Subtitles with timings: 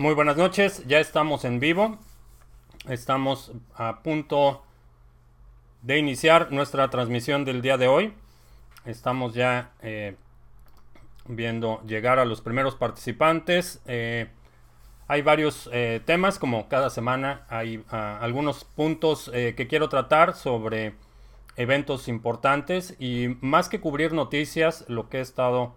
[0.00, 1.98] Muy buenas noches, ya estamos en vivo.
[2.88, 4.64] Estamos a punto
[5.82, 8.14] de iniciar nuestra transmisión del día de hoy.
[8.86, 10.16] Estamos ya eh,
[11.26, 13.82] viendo llegar a los primeros participantes.
[13.84, 14.28] Eh,
[15.06, 20.94] hay varios eh, temas, como cada semana hay ah, algunos puntos que quiero tratar sobre
[21.56, 25.74] eventos importantes y más que cubrir noticias, lo que he estado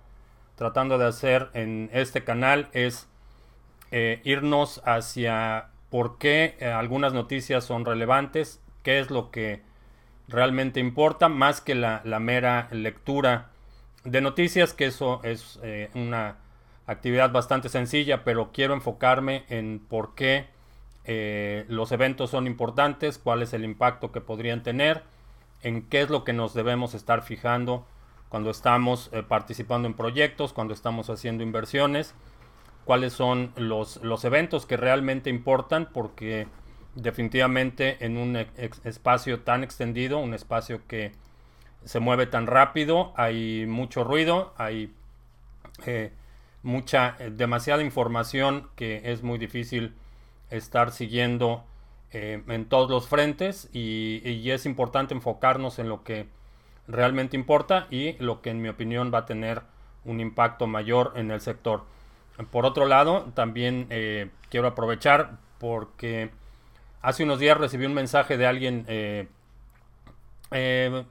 [0.56, 3.10] tratando de hacer en este canal es
[4.24, 9.62] irnos hacia por qué algunas noticias son relevantes, qué es lo que
[10.28, 13.50] realmente importa, más que la, mera lectura
[14.04, 16.38] de noticias, que eso es eh, una
[16.86, 20.48] actividad bastante sencilla, pero quiero enfocarme en por qué
[21.06, 25.04] eh, los eventos son importantes, cuál es el impacto que podrían tener,
[25.62, 27.86] en qué es lo que nos debemos estar fijando
[28.30, 32.16] cuando estamos eh, participando en proyectos, cuando estamos haciendo inversiones,
[32.86, 36.48] cuáles son los, los eventos que realmente importan, porque
[36.96, 38.36] definitivamente en un
[38.84, 41.12] espacio tan extendido, un espacio que
[41.86, 44.94] se mueve tan rápido, hay mucho ruido, hay
[45.86, 46.12] eh,
[46.62, 49.94] mucha, eh, demasiada información que es muy difícil
[50.50, 51.64] estar siguiendo
[52.12, 56.28] eh, en todos los frentes y, y, es importante enfocarnos en lo que
[56.88, 59.64] realmente importa y lo que en mi opinión va a tener
[60.06, 61.86] un impacto mayor en el sector.
[62.52, 63.88] Por otro lado, también
[64.50, 66.32] quiero aprovechar porque
[67.04, 69.28] Hace unos días recibí un mensaje de alguien eh,
[70.52, 71.04] eh,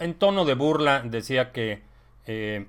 [0.00, 1.80] en tono de burla, decía que
[2.26, 2.66] eh,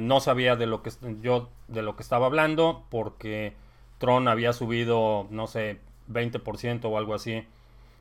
[0.00, 3.52] no sabía de lo que yo de lo que estaba hablando porque
[3.98, 7.46] Tron había subido, no sé, 20% o algo así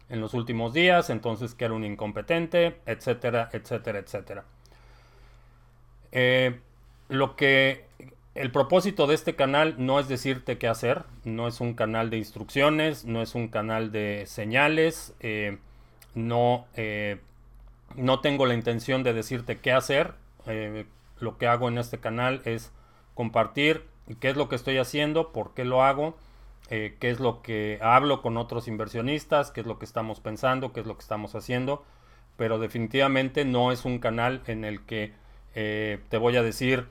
[0.07, 4.45] en los últimos días, entonces que era un incompetente, etcétera, etcétera, etcétera.
[7.09, 7.88] lo que
[8.39, 12.15] el propósito de este canal no es decirte qué hacer, no es un canal de
[12.15, 15.57] instrucciones, no es un canal de señales, eh,
[16.15, 17.19] no, eh,
[17.97, 20.13] no tengo la intención de decirte qué hacer.
[20.47, 20.85] Eh,
[21.19, 22.71] lo que hago en este canal es
[23.13, 23.83] compartir
[24.21, 26.17] qué es lo que estoy haciendo, por qué lo hago,
[26.69, 30.79] qué es lo que hablo con otros inversionistas, qué es lo que estamos pensando, qué
[30.79, 31.83] es lo que estamos haciendo,
[32.37, 35.11] pero definitivamente no es un canal en el que
[35.55, 36.87] te voy a decir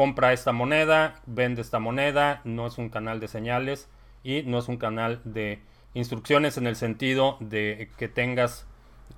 [0.00, 3.86] compra esta moneda, vende esta moneda, no es un canal de señales
[4.24, 5.58] y no es un canal de
[5.92, 8.66] instrucciones en el sentido de que tengas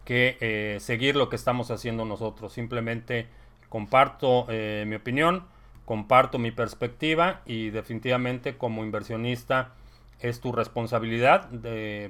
[0.04, 2.52] que eh, seguir lo que estamos haciendo nosotros.
[2.52, 3.28] Simplemente
[3.68, 5.44] comparto eh, mi opinión,
[5.84, 9.74] comparto mi perspectiva y definitivamente como inversionista
[10.18, 11.48] es tu responsabilidad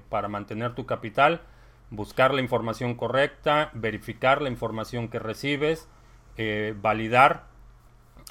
[0.09, 1.43] para mantener tu capital,
[1.91, 5.91] buscar la información correcta, verificar la información que recibes,
[6.39, 7.52] eh, validar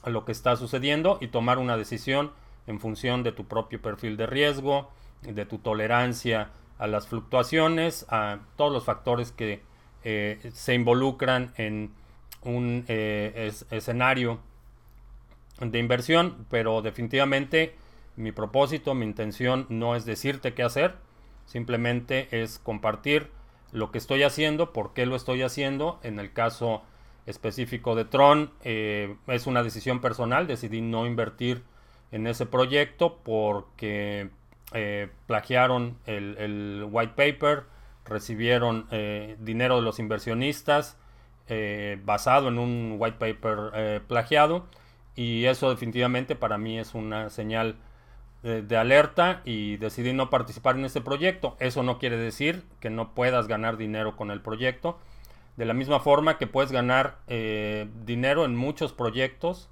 [0.10, 2.32] lo que está sucediendo y tomar una decisión
[2.68, 4.90] en función de tu propio perfil de riesgo,
[5.22, 9.62] de tu tolerancia a las fluctuaciones, a todos los factores que
[10.04, 11.92] eh, se involucran en
[12.44, 14.40] un eh, escenario
[15.60, 17.76] de inversión, pero definitivamente
[18.16, 20.96] mi propósito, mi intención no es decirte qué hacer,
[21.46, 23.30] simplemente es compartir
[23.72, 26.82] lo que estoy haciendo, por qué lo estoy haciendo, en el caso
[27.26, 28.52] específico de Tron.
[28.64, 31.64] Eh, es una decisión personal, decidí no invertir
[32.12, 34.30] en ese proyecto porque
[34.74, 37.64] eh, plagiaron el, white paper,
[38.06, 40.98] recibieron eh, dinero de los inversionistas
[42.06, 44.68] basado en un white paper plagiado
[45.18, 47.76] y eso definitivamente para mí es una señal
[48.42, 51.58] de alerta y decidí no participar en ese proyecto.
[51.60, 54.98] Eso no quiere decir que no puedas ganar dinero con el proyecto
[55.58, 59.70] de la misma forma que puedes ganar eh, dinero en muchos proyectos,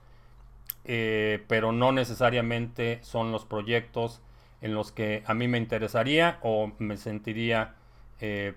[0.85, 4.21] eh, pero no necesariamente son los proyectos
[4.61, 7.75] en los que a mí me interesaría o me sentiría
[8.19, 8.55] eh,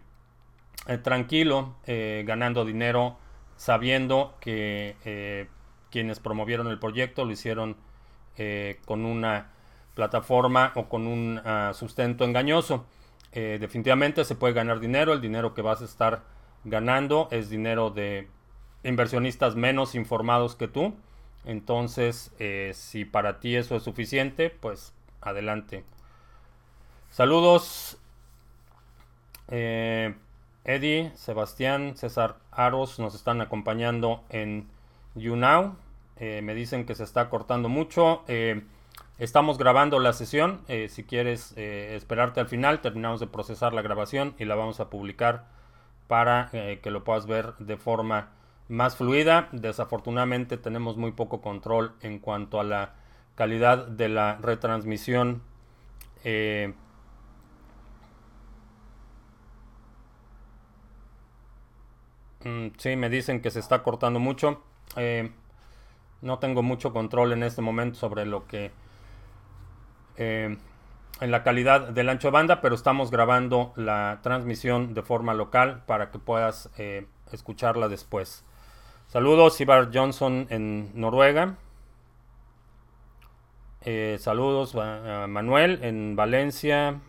[1.02, 3.16] tranquilo ganando dinero
[3.56, 5.46] sabiendo que
[5.90, 7.76] quienes promovieron el proyecto lo hicieron
[8.84, 9.52] con una
[9.94, 12.84] plataforma o con un ah, sustento engañoso.
[13.32, 16.31] definitivamente se puede ganar dinero, el dinero que vas a estar
[16.64, 18.28] ganando es dinero de
[18.84, 20.94] inversionistas menos informados que tú.
[21.44, 25.84] Entonces, eh, si para ti eso es suficiente, pues adelante.
[27.10, 27.98] Saludos.
[29.48, 30.14] Eh,
[30.64, 34.68] Eddie, Sebastián, César Aros nos están acompañando en
[35.16, 35.74] YouNow.
[36.16, 38.22] Eh, me dicen que se está cortando mucho.
[39.18, 40.60] estamos grabando la sesión.
[40.88, 45.44] si quieres esperarte al final, terminamos de procesar la grabación y la vamos a publicar
[46.12, 48.32] para eh, que lo puedas ver de forma
[48.68, 49.48] más fluida.
[49.52, 52.96] Desafortunadamente tenemos muy poco control en cuanto a la
[53.34, 55.40] calidad de la retransmisión.
[56.22, 56.74] Eh,
[62.44, 64.62] mm, sí, me dicen que se está cortando mucho.
[64.96, 65.32] Eh,
[66.20, 68.70] no tengo mucho control en este momento sobre lo que...
[70.18, 70.58] Eh,
[71.22, 75.82] en la calidad del ancho de banda, pero estamos grabando la transmisión de forma local
[75.86, 76.70] para que puedas
[77.32, 78.44] escucharla después.
[79.06, 81.56] Saludos, Ibar Johnson en Noruega.
[83.82, 87.00] Eh, saludos a Manuel en Valencia.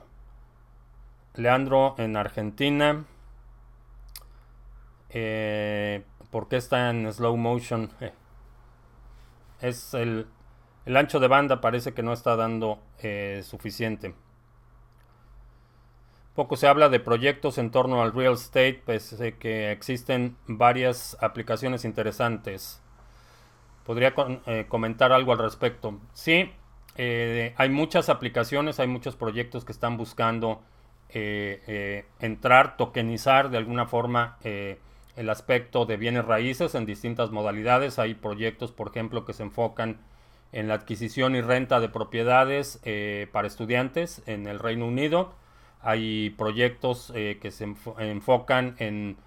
[1.36, 3.06] Leandro en Argentina.
[5.09, 7.92] Eh, ¿Por qué está en slow motion?
[8.01, 8.12] Eh,
[9.62, 10.27] es el,
[10.85, 12.80] el, ancho de banda parece que no está dando
[13.44, 14.13] suficiente.
[16.35, 21.85] Poco se habla de proyectos en torno al real estate, pese que existen varias aplicaciones
[21.85, 22.81] interesantes.
[23.85, 24.15] Podría
[24.68, 26.00] comentar algo al respecto.
[26.13, 26.51] Sí,
[26.95, 30.62] eh, hay muchas aplicaciones, hay muchos proyectos que están buscando
[31.09, 38.00] eh, eh, entrar, tokenizar de alguna forma el aspecto de bienes raíces en distintas modalidades.
[38.00, 40.00] Hay proyectos, por ejemplo, que se enfocan
[40.54, 42.80] en la adquisición y renta de propiedades
[43.32, 45.34] para estudiantes en el Reino Unido.
[45.82, 49.18] Hay proyectos que se enfocan en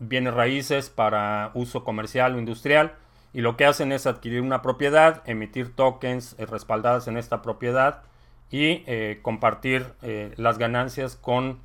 [0.00, 2.94] bienes raíces para uso comercial o industrial
[3.32, 8.02] y lo que hacen es adquirir una propiedad, emitir tokens eh, respaldadas en esta propiedad
[8.50, 11.60] y eh, compartir eh, las ganancias con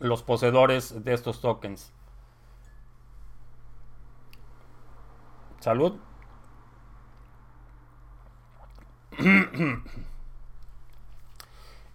[0.00, 1.92] los poseedores de estos tokens.
[5.64, 5.94] Salud.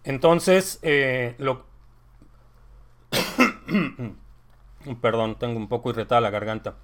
[0.03, 0.79] Entonces,
[1.37, 1.65] lo...
[5.01, 6.77] Perdón, tengo un poco irritada la garganta.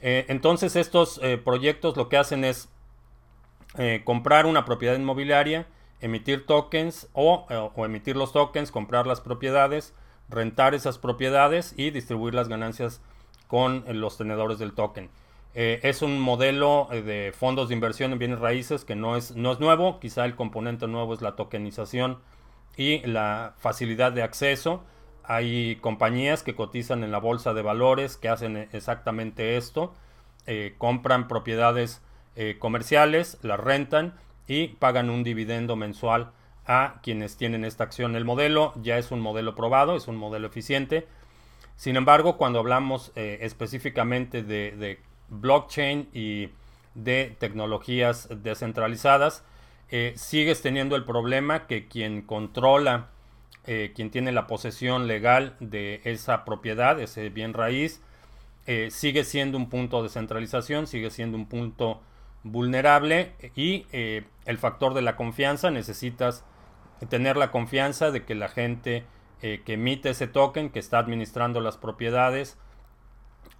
[0.00, 2.68] Eh, entonces estos eh, proyectos lo que hacen es
[3.78, 5.68] eh, comprar una propiedad inmobiliaria,
[6.00, 7.46] emitir tokens o,
[7.76, 9.94] emitir los tokens, comprar las propiedades,
[10.28, 13.00] rentar esas propiedades y distribuir las ganancias
[13.46, 15.10] con los tenedores del token.
[15.54, 19.60] Es un modelo de fondos de inversión en bienes raíces que no es, no es
[19.60, 22.18] nuevo, quizá el componente nuevo es la tokenización
[22.76, 24.82] y la facilidad de acceso.
[25.22, 29.94] Hay compañías que cotizan en la bolsa de valores que hacen exactamente esto.
[30.46, 32.02] Eh, compran propiedades
[32.36, 34.14] eh, comerciales, las rentan
[34.46, 36.32] y pagan un dividendo mensual
[36.66, 38.16] a quienes tienen esta acción.
[38.16, 41.06] El modelo ya es un modelo probado, es un modelo eficiente.
[41.76, 46.50] Sin embargo, cuando hablamos eh, específicamente de, blockchain y
[46.94, 49.44] de tecnologías descentralizadas,
[50.16, 53.10] sigues teniendo el problema que quien controla
[53.66, 58.02] eh, quien tiene la posesión legal de esa propiedad, ese bien raíz,
[58.66, 62.02] eh, sigue siendo un punto de centralización, sigue siendo un punto
[62.42, 66.44] vulnerable y eh, el factor de la confianza, necesitas
[67.08, 69.04] tener la confianza de que la gente
[69.40, 72.56] que emite ese token, que está administrando las propiedades,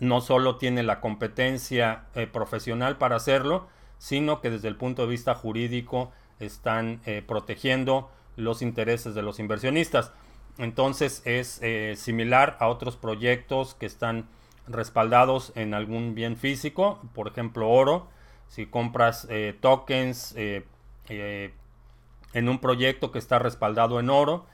[0.01, 3.69] no solo tiene la competencia profesional para hacerlo,
[3.99, 10.13] sino que desde el punto de vista jurídico están protegiendo los intereses de los inversionistas.
[10.59, 14.29] Entonces es eh, similar a otros proyectos que están
[14.69, 18.09] respaldados en algún bien físico, por ejemplo oro.
[18.49, 20.65] Si compras eh, tokens eh,
[21.09, 24.47] en un proyecto que está respaldado en oro,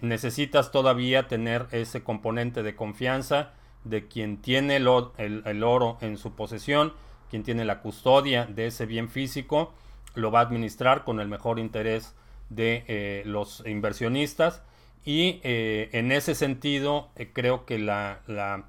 [0.00, 3.52] necesitas todavía tener ese componente de confianza
[3.84, 6.92] de quien tiene el, el, oro en su posesión,
[7.30, 9.72] quien tiene la custodia de ese bien físico,
[10.14, 12.14] lo va a administrar con el mejor interés
[12.50, 14.62] de eh, los inversionistas.
[15.04, 18.64] Y eh, en ese sentido eh, creo que la, la,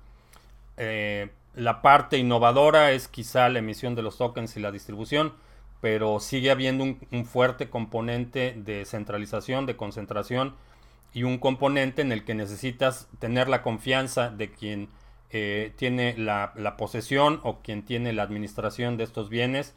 [1.55, 5.34] la, parte innovadora es quizá la emisión de los tokens y la distribución,
[5.82, 10.55] pero sigue habiendo un, fuerte componente de centralización, de concentración
[11.13, 14.89] y un componente en el que necesitas tener la confianza de quien
[15.75, 19.75] tiene la, posesión o quien tiene la administración de estos bienes,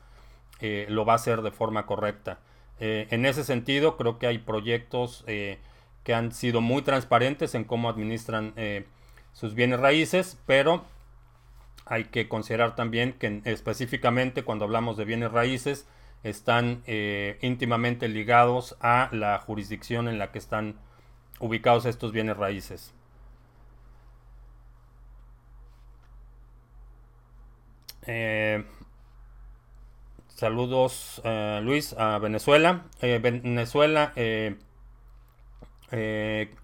[0.61, 2.39] lo va a hacer de forma correcta.
[2.79, 5.59] Eh, en ese sentido, creo que hay proyectos eh,
[6.05, 8.87] que han sido muy transparentes en cómo administran eh,
[9.33, 10.85] sus bienes raíces, pero
[11.87, 15.87] hay que considerar también que específicamente cuando hablamos de bienes raíces
[16.25, 16.83] están
[17.41, 20.75] íntimamente ligados a la jurisdicción en la que están
[21.39, 22.93] ubicados estos bienes raíces.
[30.37, 32.85] Saludos, eh, Luis, a Venezuela.
[33.01, 34.55] Eh, Venezuela, eh,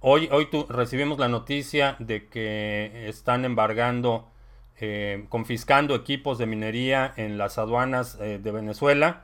[0.01, 4.29] hoy, hoy recibimos la noticia de que están embargando
[5.29, 9.23] confiscando equipos de minería en las aduanas de Venezuela.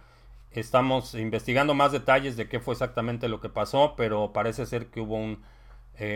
[0.52, 5.00] Estamos investigando más detalles de qué fue exactamente lo que pasó, pero parece ser que
[5.00, 5.42] hubo un,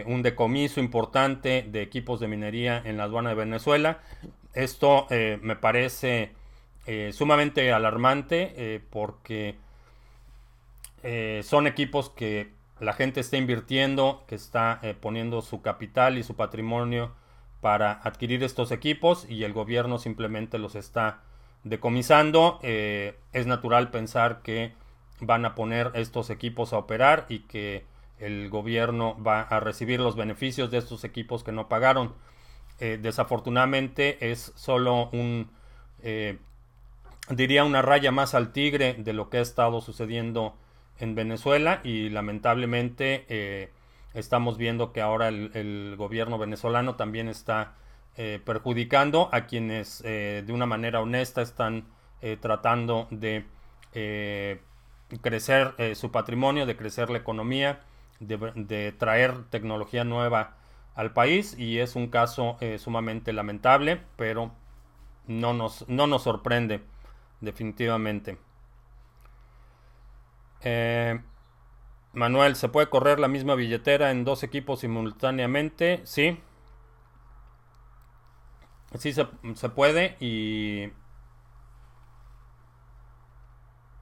[0.07, 4.01] un decomiso importante de equipos de minería en la aduana de Venezuela.
[4.55, 6.33] Esto me parece
[7.11, 9.57] sumamente alarmante porque
[11.43, 16.35] son equipos que la gente está invirtiendo, que está eh, poniendo su capital y su
[16.35, 17.13] patrimonio
[17.61, 21.21] para adquirir estos equipos y el gobierno simplemente los está
[21.63, 22.59] decomisando.
[22.63, 24.73] Eh, es natural pensar que
[25.21, 27.87] van a poner estos equipos a operar y que
[28.19, 32.15] el gobierno va a recibir los beneficios de estos equipos que no pagaron.
[32.81, 35.51] Eh, desafortunadamente es solo un,
[37.29, 40.57] diría una raya más al tigre de lo que ha estado sucediendo
[40.99, 43.71] en Venezuela y lamentablemente eh,
[44.15, 47.75] estamos viendo que ahora el, gobierno venezolano también está
[48.17, 51.87] eh, perjudicando a quienes eh, de una manera honesta están
[52.41, 53.45] tratando de
[55.23, 57.81] crecer su patrimonio, de crecer la economía,
[58.27, 60.57] de, traer tecnología nueva
[60.95, 64.53] al país y es un caso sumamente lamentable, pero
[65.27, 66.83] no nos, no nos sorprende
[67.41, 68.39] definitivamente.
[70.63, 71.21] Eh,
[72.13, 76.01] Manuel, ¿se puede correr la misma billetera en dos equipos simultáneamente?
[76.05, 76.41] Sí.
[78.99, 79.25] Sí se,
[79.71, 80.93] puede y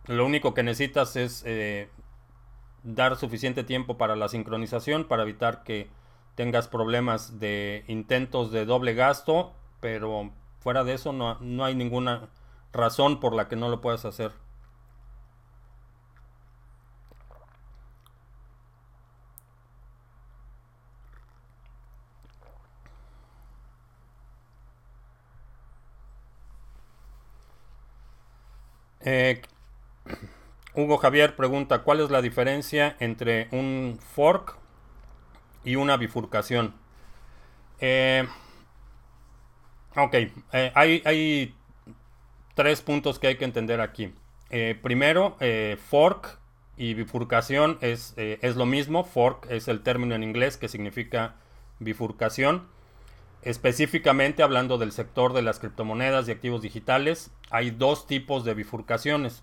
[0.06, 1.88] lo único que necesitas es eh,
[2.82, 5.88] dar suficiente tiempo para la sincronización para evitar que
[6.34, 12.28] tengas problemas de intentos de doble gasto, pero fuera de eso no, no hay ninguna
[12.72, 14.32] razón por la que no lo puedas hacer.
[29.00, 29.42] Eh,
[30.74, 34.56] Hugo Javier pregunta, ¿cuál es la diferencia entre un fork
[35.64, 36.74] y una bifurcación?
[37.80, 38.26] Eh,
[39.96, 40.14] ok,
[40.52, 41.54] eh, hay,
[42.54, 44.12] tres puntos que hay que entender aquí.
[44.82, 45.36] primero,
[45.88, 46.38] fork
[46.76, 49.04] y bifurcación es, es lo mismo.
[49.04, 51.36] Fork es el término en inglés que significa
[51.80, 52.68] bifurcación.
[53.42, 59.42] Específicamente hablando del sector de las criptomonedas y activos digitales, hay dos tipos de bifurcaciones.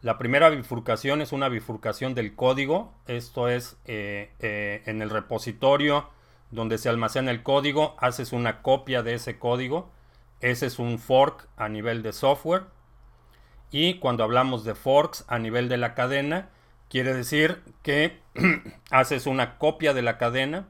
[0.00, 6.08] La primera bifurcación es una bifurcación del código, esto es eh, eh, en el repositorio
[6.52, 9.90] donde se almacena el código, haces una copia de ese código,
[10.40, 12.66] ese es un fork a nivel de software.
[13.72, 16.50] Y cuando hablamos de forks a nivel de la cadena,
[16.88, 18.20] quiere decir que
[18.92, 20.68] haces una copia de la cadena,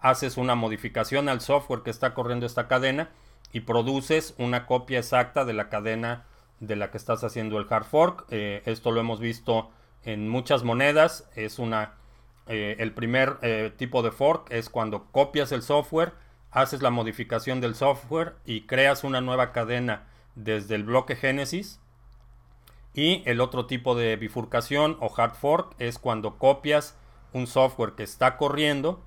[0.00, 3.10] haces una modificación al software que está corriendo esta cadena
[3.52, 6.26] y produces una copia exacta de la cadena
[6.60, 8.26] de la que estás haciendo el hard fork.
[8.30, 9.70] Eh, esto lo hemos visto
[10.04, 11.28] en muchas monedas.
[11.34, 11.94] Es una
[12.46, 16.12] eh, el primer eh, tipo de fork es cuando copias el software,
[16.50, 21.80] haces la modificación del software y creas una nueva cadena desde el bloque Génesis.
[22.94, 26.96] Y el otro tipo de bifurcación o hard fork es cuando copias
[27.32, 29.02] un software que está corriendo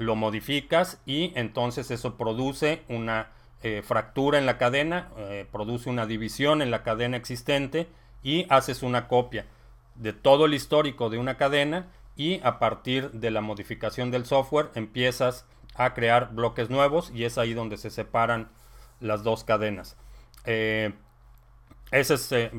[0.00, 3.32] lo modificas y entonces eso produce una
[3.62, 7.88] eh, fractura en la cadena, eh, produce una división en la cadena existente
[8.22, 9.46] y haces una copia
[9.96, 14.70] de todo el histórico de una cadena y a partir de la modificación del software
[14.74, 18.48] empiezas a crear bloques nuevos y es ahí donde se separan
[18.98, 19.96] las dos cadenas.
[20.44, 20.94] Eh,
[21.90, 22.50] esos son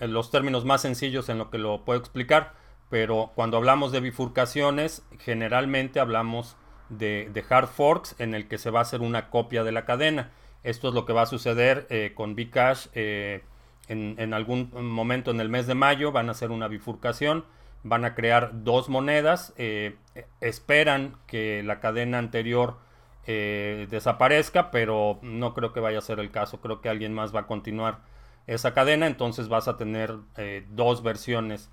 [0.00, 2.54] los términos más sencillos en lo que lo puedo explicar,
[2.88, 6.56] pero cuando hablamos de bifurcaciones generalmente hablamos
[6.88, 10.30] de, hard forks en el que se va a hacer una copia de la cadena.
[10.62, 13.42] Esto es lo que va a suceder eh, con Bcash eh,
[13.88, 16.12] en, algún momento en el mes de mayo.
[16.12, 17.44] Van a hacer una bifurcación,
[17.82, 19.54] van a crear dos monedas.
[19.56, 19.96] Eh,
[20.40, 22.76] esperan que la cadena anterior
[23.26, 26.62] desaparezca, pero no creo que vaya a ser el caso.
[26.62, 27.98] Creo que alguien más va a continuar
[28.46, 29.06] esa cadena.
[29.06, 30.16] Entonces vas a tener
[30.70, 31.70] dos versiones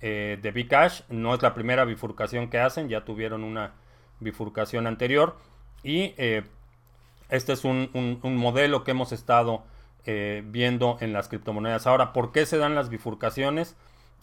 [0.00, 1.02] de Bcash.
[1.08, 3.72] No es la primera bifurcación que hacen, ya tuvieron una
[4.20, 5.36] bifurcación anterior.
[5.82, 6.44] Y eh,
[7.28, 7.90] este es un,
[8.22, 9.64] modelo que hemos estado
[10.06, 11.86] eh, viendo en las criptomonedas.
[11.86, 13.76] Ahora, ¿por qué se dan las bifurcaciones?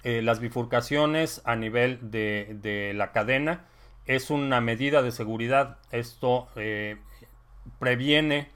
[0.04, 3.66] Eh, las bifurcaciones a nivel de, la cadena
[4.06, 5.78] es una medida de seguridad.
[5.92, 6.48] Esto
[7.80, 8.50] previene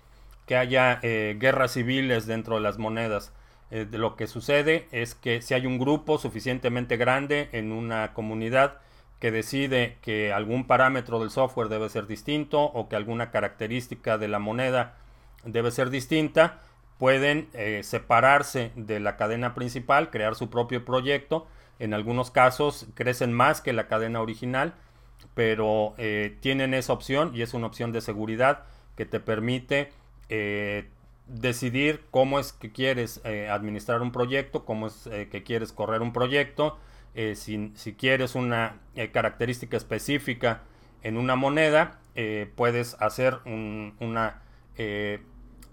[0.47, 3.33] que haya guerras civiles dentro de las monedas.
[3.69, 8.79] lo que sucede es que si hay un grupo suficientemente grande en una comunidad,
[9.23, 14.27] que decide que algún parámetro del software debe ser distinto o que alguna característica de
[14.27, 14.97] la moneda
[15.45, 16.59] debe ser distinta,
[16.97, 17.47] pueden
[17.83, 21.47] separarse de la cadena principal, crear su propio proyecto.
[21.79, 24.73] En algunos casos crecen más que la cadena original,
[25.35, 25.95] pero
[26.41, 28.65] tienen esa opción y es una opción de seguridad
[28.97, 29.93] que te permite
[31.27, 36.01] decidir cómo es que quieres eh, administrar un proyecto, cómo es eh, que quieres correr
[36.01, 36.77] un proyecto,
[37.15, 38.79] eh, si, quieres una
[39.11, 40.61] característica específica
[41.01, 41.99] en una moneda,
[42.55, 44.41] puedes hacer una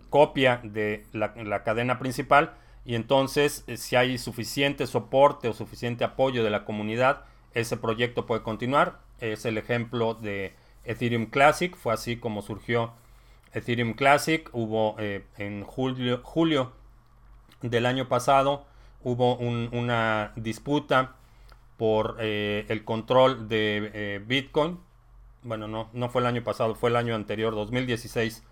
[0.09, 2.55] copia de la, cadena principal
[2.85, 8.43] y entonces si hay suficiente soporte o suficiente apoyo de la comunidad, ese proyecto puede
[8.43, 9.01] continuar.
[9.21, 10.55] Es el ejemplo de
[10.85, 12.93] Ethereum Classic, fue así como surgió
[13.53, 16.73] Ethereum Classic, hubo eh, en julio, julio,
[17.63, 18.65] del año pasado,
[19.03, 21.17] hubo una disputa
[21.81, 24.79] por eh, el control de eh, Bitcoin.
[25.43, 28.45] Bueno, no, no fue el año pasado, fue el año anterior, 2016.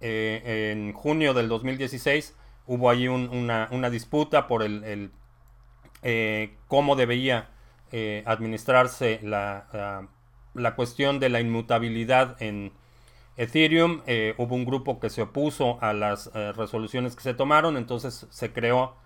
[0.00, 2.34] en junio del 2016
[2.66, 5.12] hubo ahí una, disputa por el,
[6.66, 7.50] cómo debía
[8.24, 10.08] administrarse la,
[10.54, 12.72] la, cuestión de la inmutabilidad en
[13.36, 17.76] Ethereum, eh, hubo un grupo que se opuso a las eh, resoluciones que se tomaron,
[17.76, 18.96] entonces se creó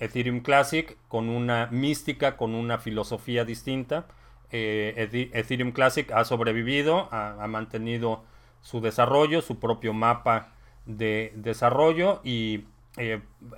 [0.00, 4.06] Ethereum Classic con una mística, con una filosofía distinta.
[4.50, 8.24] Eh, Ethereum Classic ha sobrevivido, ha, mantenido
[8.62, 10.52] su desarrollo, su propio mapa
[10.86, 12.64] de desarrollo y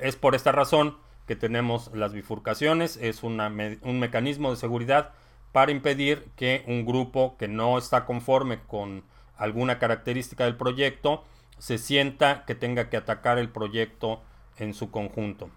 [0.01, 5.13] es por esta razón que tenemos las bifurcaciones, es un mecanismo de seguridad
[5.53, 9.05] para impedir que un grupo que no está conforme con
[9.37, 11.25] alguna característica del proyecto,
[11.59, 14.23] se sienta que tenga que atacar el proyecto
[14.57, 15.51] en su conjunto.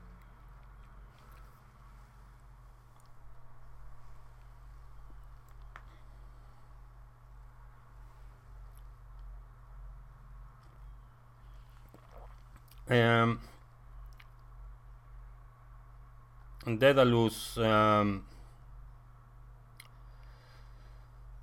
[12.90, 13.40] Um,
[16.66, 18.22] Dedalus em,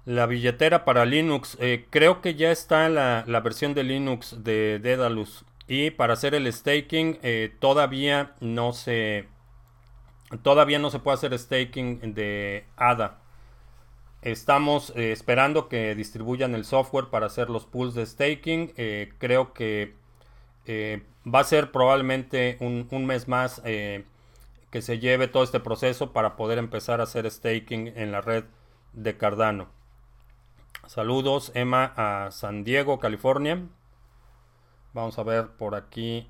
[0.05, 1.57] La billetera para Linux.
[1.61, 5.45] Eh, creo que ya está la, versión de Linux de Dedalus.
[5.69, 9.29] Y para hacer el staking eh, todavía no se...
[10.43, 13.19] Todavía no se puede hacer staking de ADA.
[14.23, 18.73] Estamos eh, esperando que distribuyan el software para hacer los pools de staking.
[19.19, 20.02] creo que
[20.67, 26.59] va a ser probablemente un, mes más que se lleve todo este proceso para poder
[26.59, 28.45] empezar a hacer staking en la red
[28.93, 29.69] de Cardano.
[30.87, 33.63] Saludos, Emma, a San Diego, California.
[34.95, 36.29] Vamos a ver por aquí.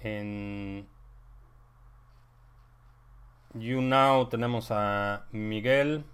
[0.00, 0.86] En
[3.54, 6.04] YouNow tenemos a Miguel.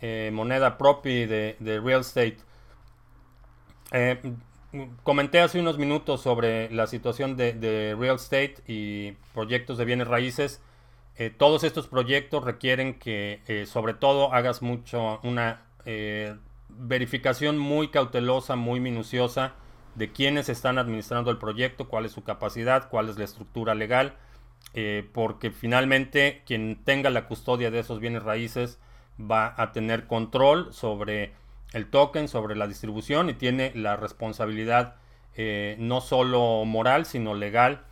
[0.00, 2.38] Eh, moneda Propi de, Real Estate.
[3.96, 4.18] Eh,
[5.04, 10.60] comenté hace unos minutos sobre la situación de, Real Estate y proyectos de bienes raíces.
[11.16, 15.62] Eh, todos estos proyectos requieren que eh, sobre todo hagas mucho una
[16.68, 19.52] verificación muy cautelosa, muy minuciosa
[19.94, 24.16] de quiénes están administrando el proyecto, cuál es su capacidad, cuál es la estructura legal,
[25.12, 28.80] porque finalmente quien tenga la custodia de esos bienes raíces
[29.20, 31.34] va a tener control sobre
[31.74, 34.96] el token, sobre la distribución y tiene la responsabilidad
[35.78, 37.84] no solo moral, sino legal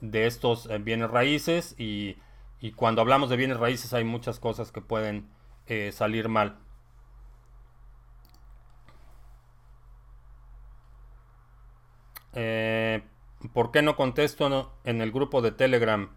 [0.00, 2.16] de estos bienes raíces y
[2.60, 5.30] y cuando hablamos de bienes raíces hay muchas cosas que pueden
[5.66, 6.58] eh, salir mal.
[12.34, 13.02] Eh,
[13.54, 16.10] ¿Por qué no contesto en el grupo de Telegram?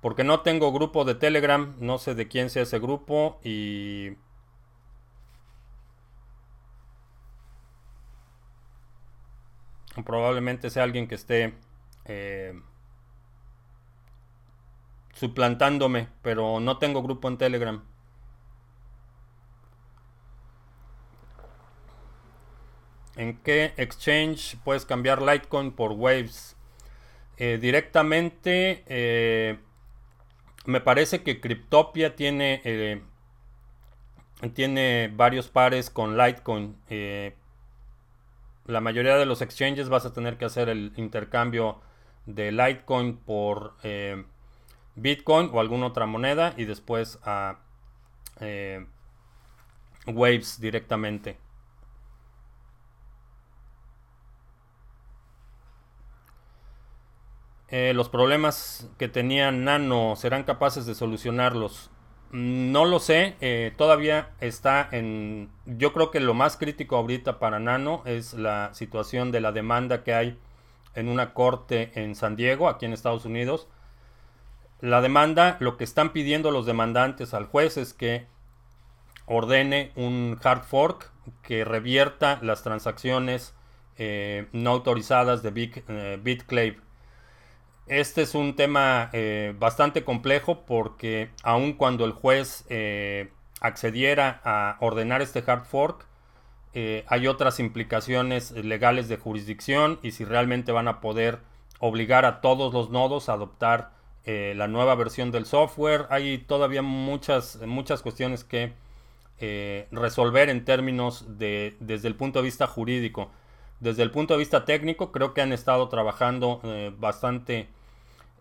[0.00, 4.16] Porque no tengo grupo de Telegram, no sé de quién sea ese grupo y...
[10.04, 11.54] Probablemente sea alguien que esté...
[12.04, 12.54] Eh,
[15.14, 17.84] suplantándome, pero no tengo grupo en Telegram.
[23.14, 26.56] ¿En qué exchange puedes cambiar Litecoin por Waves?
[27.36, 29.58] Eh, directamente, eh,
[30.64, 33.02] me parece que Cryptopia tiene,
[34.54, 36.76] tiene varios pares con Litecoin.
[38.66, 41.80] La mayoría de los exchanges vas a tener que hacer el intercambio
[42.26, 43.74] de Litecoin por
[44.94, 47.58] Bitcoin o alguna otra moneda y después a
[48.40, 48.86] eh,
[50.06, 51.38] Waves directamente.
[57.68, 61.90] Eh, los problemas que tenía Nano serán capaces de solucionarlos.
[62.32, 65.50] No lo sé, eh, todavía está en...
[65.66, 70.02] Yo creo que lo más crítico ahorita para Nano es la situación de la demanda
[70.02, 70.38] que hay
[70.94, 73.68] en una corte en San Diego, aquí en Estados Unidos.
[74.80, 78.26] La demanda, lo que están pidiendo los demandantes al juez es que
[79.26, 81.10] ordene un hard fork
[81.42, 83.54] que revierta las transacciones
[83.98, 85.52] eh, no autorizadas de
[85.88, 86.80] eh, BitClave.
[87.86, 92.64] Este es un tema eh, bastante complejo porque aun cuando el juez
[93.60, 96.06] accediera a ordenar este hard fork,
[96.74, 101.40] hay otras implicaciones legales de jurisdicción y si realmente van a poder
[101.80, 103.90] obligar a todos los nodos a adoptar
[104.24, 106.06] la nueva versión del software.
[106.08, 108.72] Hay todavía muchas, muchas cuestiones que
[109.44, 113.32] eh, resolver en términos de desde el punto de vista jurídico.
[113.82, 117.66] Desde el punto de vista técnico, creo que han estado trabajando eh, bastante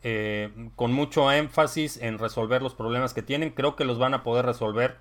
[0.03, 3.49] eh, con mucho énfasis en resolver los problemas que tienen.
[3.49, 4.97] Creo que los van a poder resolver,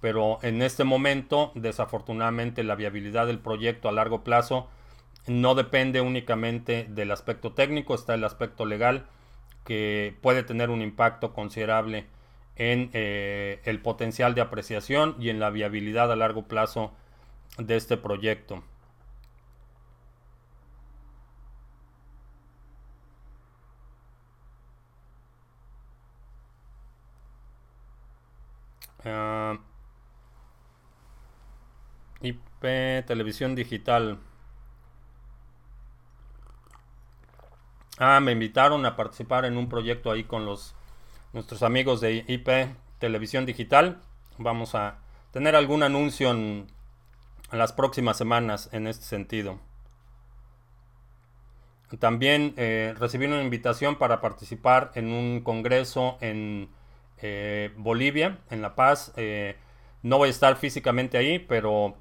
[0.00, 4.66] pero en este momento, desafortunadamente, la viabilidad del proyecto a largo plazo
[5.28, 9.06] no depende únicamente del aspecto técnico, está el aspecto legal
[9.64, 12.06] que puede tener un impacto considerable
[12.56, 16.90] en eh, el potencial de apreciación y en la viabilidad a largo plazo
[17.58, 18.64] de este proyecto.
[29.04, 29.58] Ah,
[32.22, 34.18] IP televisión digital.
[37.98, 40.74] Ah, me invitaron a participar en un proyecto ahí con los
[41.32, 42.48] nuestros amigos de IP
[42.98, 44.00] Televisión Digital.
[44.38, 44.98] Vamos a
[45.32, 46.66] tener algún anuncio en,
[47.52, 49.60] las próximas semanas en este sentido.
[52.00, 56.68] También eh, recibí una invitación para participar en un congreso en
[57.24, 59.12] eh, Bolivia, en La Paz.
[59.16, 59.56] Eh,
[60.02, 61.96] no voy a estar físicamente ahí, pero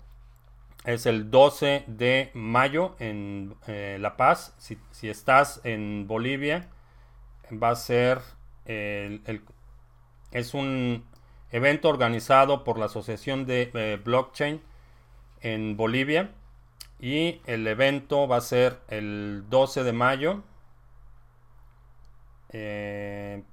[0.86, 4.54] es el 12 de mayo en La Paz.
[4.60, 4.78] Si,
[5.10, 6.70] estás en Bolivia,
[7.52, 8.20] va a ser
[10.34, 11.06] es un
[11.52, 14.62] evento organizado por la Asociación de eh, Blockchain
[15.42, 16.32] en Bolivia
[17.00, 20.44] y el evento va a ser el 12 de mayo.
[22.50, 23.44] Eh,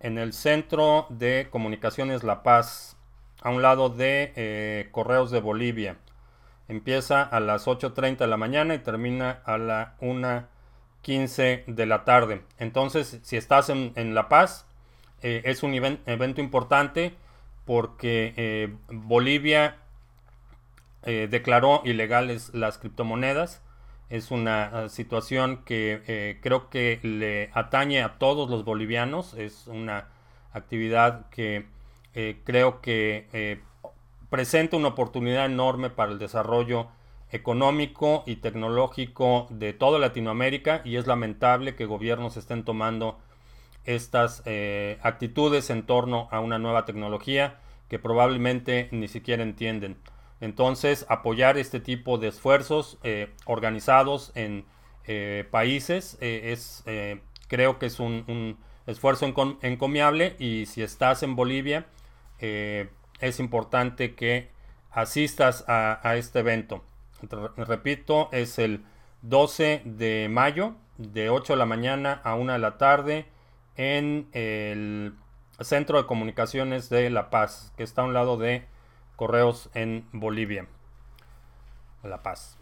[0.00, 2.96] en el Centro de Comunicaciones La Paz,
[3.42, 5.96] a un lado de eh, Correos de Bolivia.
[6.68, 10.46] Empieza a las 8.30 de la mañana y termina a la 1
[11.02, 12.42] 15 de la tarde.
[12.58, 14.66] Entonces, si estás en, La Paz,
[15.22, 17.14] eh, es un evento importante
[17.64, 19.76] porque eh, Bolivia
[21.04, 23.62] declaró ilegales las criptomonedas.
[24.10, 29.34] Es una situación que creo que le atañe a todos los bolivianos.
[29.34, 30.08] Es una
[30.52, 31.66] actividad que
[32.44, 33.60] creo que
[34.30, 36.88] presenta una oportunidad enorme para el desarrollo
[37.30, 43.18] económico y tecnológico de toda Latinoamérica y es lamentable que gobiernos estén tomando
[43.84, 49.96] estas eh, actitudes en torno a una nueva tecnología que probablemente ni siquiera entienden.
[50.40, 54.64] Entonces, apoyar este tipo de esfuerzos eh, organizados en
[55.04, 56.84] eh, países es,
[57.48, 59.26] creo que es un, esfuerzo
[59.62, 61.86] encomiable y si estás en Bolivia,
[62.38, 64.50] es importante que
[64.90, 66.84] asistas a este evento.
[67.56, 68.84] Repito, es el
[69.22, 73.26] 12 de mayo, de 8 de la mañana a 1 de la tarde,
[73.76, 75.14] en el
[75.60, 78.66] Centro de Comunicaciones de La Paz, que está a un lado de
[79.18, 80.68] Correos en Bolivia.
[82.04, 82.56] La Paz.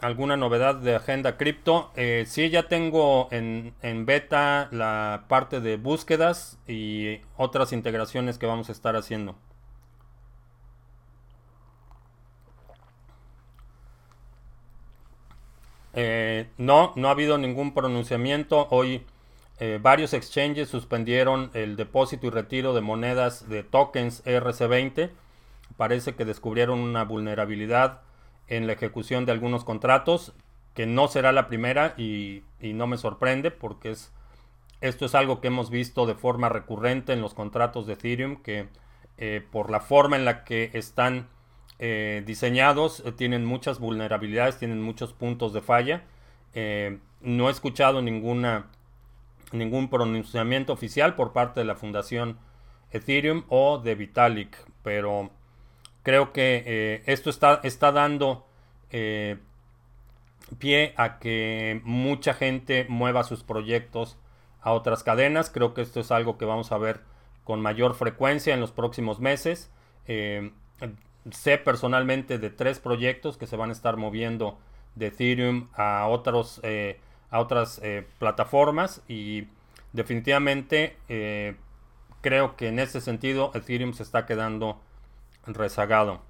[0.00, 1.90] alguna novedad de agenda cripto.
[1.96, 3.74] Eh, sí, ya tengo en,
[4.06, 9.36] beta la parte de búsquedas y otras integraciones que vamos a estar haciendo.
[15.94, 18.68] Eh, no, no ha habido ningún pronunciamiento.
[18.70, 19.02] Hoy
[19.58, 25.10] eh, varios exchanges suspendieron el depósito y retiro de monedas de tokens RC20.
[25.76, 28.00] Parece que descubrieron una vulnerabilidad
[28.48, 30.32] en la ejecución de algunos contratos,
[30.74, 34.12] que no será la primera y, no me sorprende porque es,
[34.80, 38.68] esto es algo que hemos visto de forma recurrente en los contratos de Ethereum, que
[39.18, 41.28] eh, por la forma en la que están
[41.80, 46.04] eh, diseñados eh, tienen muchas vulnerabilidades, tienen muchos puntos de falla.
[47.20, 48.66] no he escuchado ninguna,
[49.52, 52.38] ningún pronunciamiento oficial por parte de la Fundación
[52.92, 55.30] Ethereum o de Vitalik, pero
[56.02, 58.46] Creo que eh, esto está, está dando
[60.58, 64.18] pie a que mucha gente mueva sus proyectos
[64.62, 65.50] a otras cadenas.
[65.50, 67.02] Creo que esto es algo que vamos a ver
[67.44, 69.70] con mayor frecuencia en los próximos meses.
[71.24, 74.58] Eh, sé personalmente de tres proyectos que se van a estar moviendo
[74.94, 79.48] de Ethereum a, otros, eh, a otras eh, plataformas y
[79.92, 80.96] definitivamente
[82.20, 84.80] creo que en ese sentido Ethereum se está quedando
[85.46, 86.22] rezagado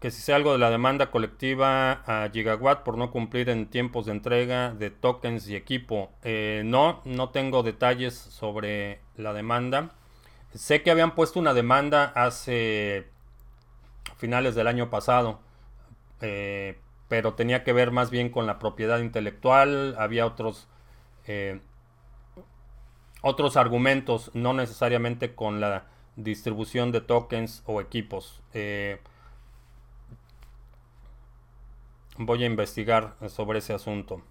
[0.00, 4.06] que si sea algo de la demanda colectiva a Gigawatt por no cumplir en tiempos
[4.06, 6.10] de entrega de tokens y equipo.
[6.22, 9.90] Eh, no, no tengo detalles sobre la demanda.
[10.56, 13.06] Sé que habían puesto una demanda hace
[14.16, 15.40] finales del año pasado,
[16.20, 19.94] eh, pero tenía que ver más bien con la propiedad intelectual.
[19.98, 20.66] Había otros
[21.26, 21.60] eh,
[23.22, 28.40] otros argumentos, no necesariamente con la distribución de tokens o equipos.
[32.18, 34.22] Voy a investigar sobre ese asunto.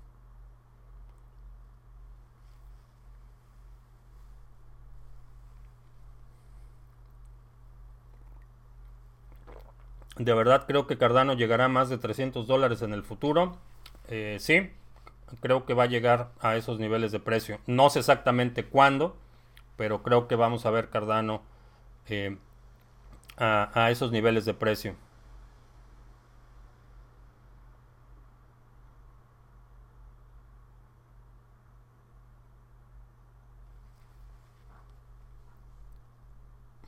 [10.17, 13.57] De verdad creo que Cardano llegará a más de 300 dólares en el futuro.
[14.07, 14.71] Eh, sí,
[15.41, 17.59] creo que va a llegar a esos niveles de precio.
[17.67, 19.17] No sé exactamente cuándo,
[19.77, 21.41] pero creo que vamos a ver Cardano
[22.07, 22.37] eh,
[23.37, 24.95] a esos niveles de precio.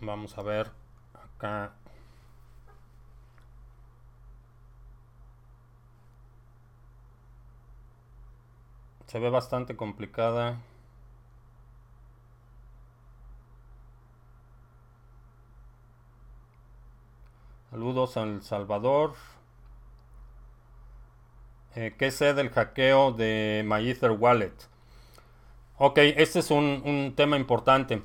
[0.02, 0.72] Vamos a ver
[1.14, 1.74] acá.
[9.08, 10.58] Se ve bastante complicada.
[17.72, 19.14] Saludos a El Salvador.
[21.76, 24.54] Eh, ¿Qué sé del hackeo de MyEther Wallet?
[25.78, 28.04] Ok, este es un, un tema importante.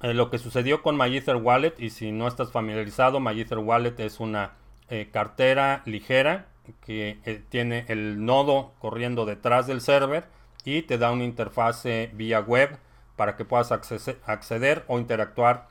[0.00, 4.20] Eh, lo que sucedió con MyEther Wallet, y si no estás familiarizado, MyEther Wallet es
[4.20, 4.52] una
[4.88, 6.46] eh, cartera ligera
[6.84, 10.24] que eh, tiene el nodo corriendo detrás del server
[10.64, 12.78] y te da una interfase vía web
[13.16, 15.68] para que puedas acceder o interactuar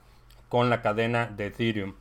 [0.50, 1.96] con la cadena de Ethereum.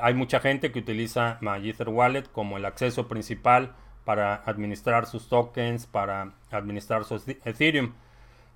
[0.00, 3.74] hay mucha gente que utiliza MyEther Wallet como el acceso principal
[4.08, 7.92] para administrar sus tokens, para administrar su Ethereum.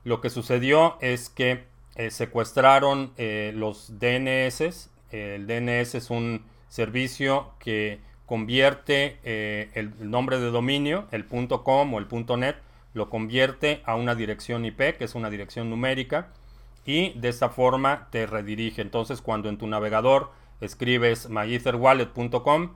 [0.03, 1.65] Lo que sucedió es que
[1.95, 4.89] eh, secuestraron eh, los DNS.
[5.11, 8.01] el DNS es un servicio que
[8.33, 12.57] convierte eh, el, nombre de dominio, el .com o el .net,
[12.95, 16.29] lo convierte a una dirección IP, que es una dirección numérica,
[16.87, 18.81] y de esta forma te redirige.
[18.81, 20.31] Entonces, cuando en tu navegador
[20.63, 22.71] escribes myetherwallet.com,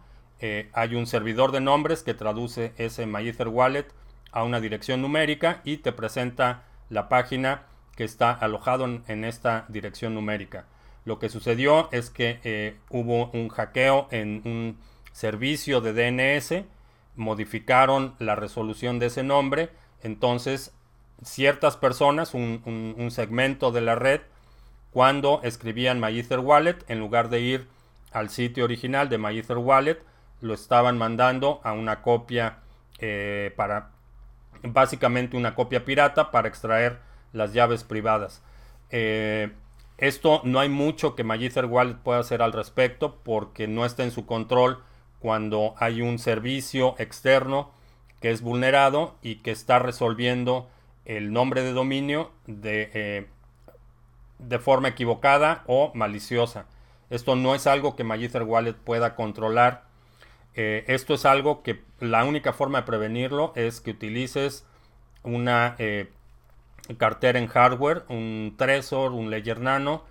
[0.74, 3.86] hay un servidor de nombres que traduce ese myetherwallet
[4.32, 7.62] a una dirección numérica y te presenta la página
[7.96, 10.66] que está alojado en, esta dirección numérica.
[11.06, 14.76] Lo que sucedió es que eh, hubo un hackeo en un
[15.16, 16.66] servicio de DNS,
[17.14, 19.70] modificaron la resolución de ese nombre,
[20.02, 20.74] entonces
[21.22, 24.20] ciertas personas, un, segmento de la red,
[24.90, 27.66] cuando escribían MyEtherWallet, en lugar de ir
[28.12, 30.02] al sitio original de MyEtherWallet,
[30.42, 32.58] lo estaban mandando a una copia
[32.98, 33.92] eh, para,
[34.62, 36.98] básicamente una copia pirata para extraer
[37.32, 38.42] las llaves privadas.
[38.90, 39.50] Eh,
[39.96, 44.10] esto no hay mucho que Magither Wallet pueda hacer al respecto porque no está en
[44.10, 44.84] su control
[45.26, 47.72] cuando hay un servicio externo
[48.20, 50.70] que es vulnerado y que está resolviendo
[51.04, 53.26] el nombre de dominio de, eh,
[54.38, 56.66] de forma equivocada o maliciosa.
[57.10, 59.82] Esto no es algo que Magither Wallet pueda controlar.
[60.54, 64.64] Eh, esto es algo que la única forma de prevenirlo es que utilices
[65.24, 65.74] una
[66.98, 70.04] cartera en hardware, un Trezor, un Ledger Nano,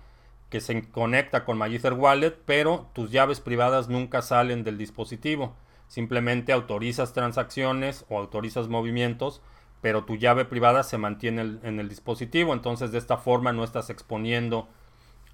[0.50, 5.54] que se conecta con Magither Wallet, pero tus llaves privadas nunca salen del dispositivo.
[5.88, 9.42] Simplemente autorizas transacciones o autorizas movimientos,
[9.80, 12.52] pero tu llave privada se mantiene en el dispositivo.
[12.52, 14.68] Entonces de esta forma no estás exponiendo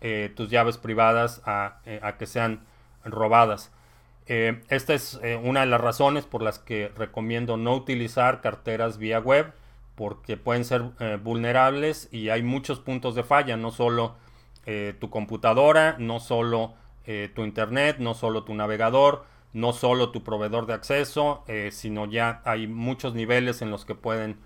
[0.01, 2.65] eh, tus llaves privadas a, eh, que sean
[3.05, 3.71] robadas.
[4.27, 9.19] Eh, esta es una de las razones por las que recomiendo no utilizar carteras vía
[9.19, 9.53] web
[9.95, 10.83] porque pueden ser
[11.23, 14.17] vulnerables y hay muchos puntos de falla, no solo
[14.67, 16.75] eh, tu computadora, no solo
[17.07, 22.41] eh, tu internet, no solo tu navegador, no solo tu proveedor de acceso, sino ya
[22.47, 24.39] hay muchos niveles en los que pueden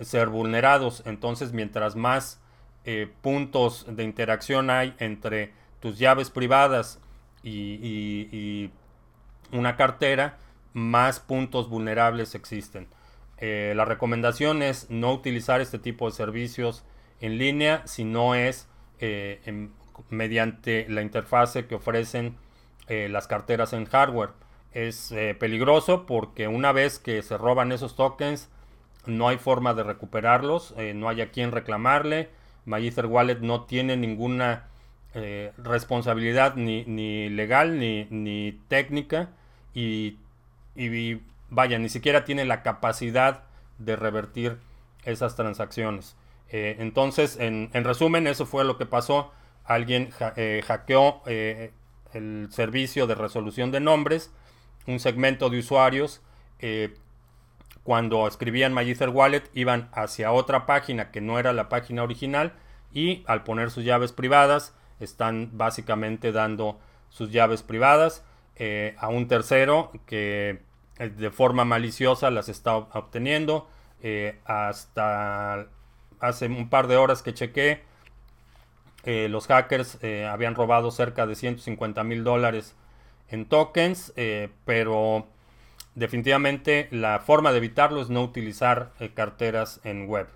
[0.00, 1.02] ser vulnerados.
[1.06, 2.42] Entonces, mientras más
[3.22, 7.00] puntos de interacción hay entre tus llaves privadas
[7.42, 8.70] y,
[9.52, 10.38] una cartera,
[10.72, 12.88] más puntos vulnerables existen.
[13.38, 16.84] Eh, la recomendación es no utilizar este tipo de servicios
[17.20, 18.68] en línea si no es
[19.00, 19.68] eh,
[20.10, 22.36] mediante la interfase que ofrecen
[22.88, 24.30] eh, las carteras en hardware.
[24.72, 28.48] Es peligroso porque una vez que se roban esos tokens,
[29.06, 32.28] no hay forma de recuperarlos, no hay a quien reclamarle.
[32.64, 34.66] Magister Wallet no tiene ninguna
[35.58, 39.28] responsabilidad ni, ni legal ni, ni técnica
[39.74, 40.16] y
[40.74, 43.44] y vaya, ni siquiera tiene la capacidad
[43.78, 44.58] de revertir
[45.04, 46.16] esas transacciones.
[46.56, 49.32] Eh, entonces, en, resumen, eso fue lo que pasó.
[49.64, 51.72] Alguien eh, hackeó eh,
[52.12, 54.32] el servicio de resolución de nombres,
[54.86, 56.22] un segmento de usuarios.
[57.82, 62.52] cuando escribían Magister Wallet, iban hacia otra página que no era la página original
[62.92, 66.78] y al poner sus llaves privadas, están básicamente dando
[67.10, 68.24] sus llaves privadas
[68.98, 70.62] a un tercero que
[70.98, 73.68] de forma maliciosa las está obteniendo.
[74.46, 75.66] Hasta
[76.28, 77.82] hace un par de horas que chequé,
[79.04, 79.98] eh, los hackers
[80.30, 82.74] habían robado cerca de 150 mil dólares
[83.28, 84.14] en tokens,
[84.64, 85.26] pero
[85.94, 90.28] definitivamente la forma de evitarlo es no utilizar carteras en web.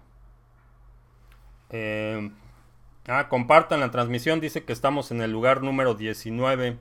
[3.11, 6.77] Ah, compartan la transmisión, dice que estamos en el lugar número 19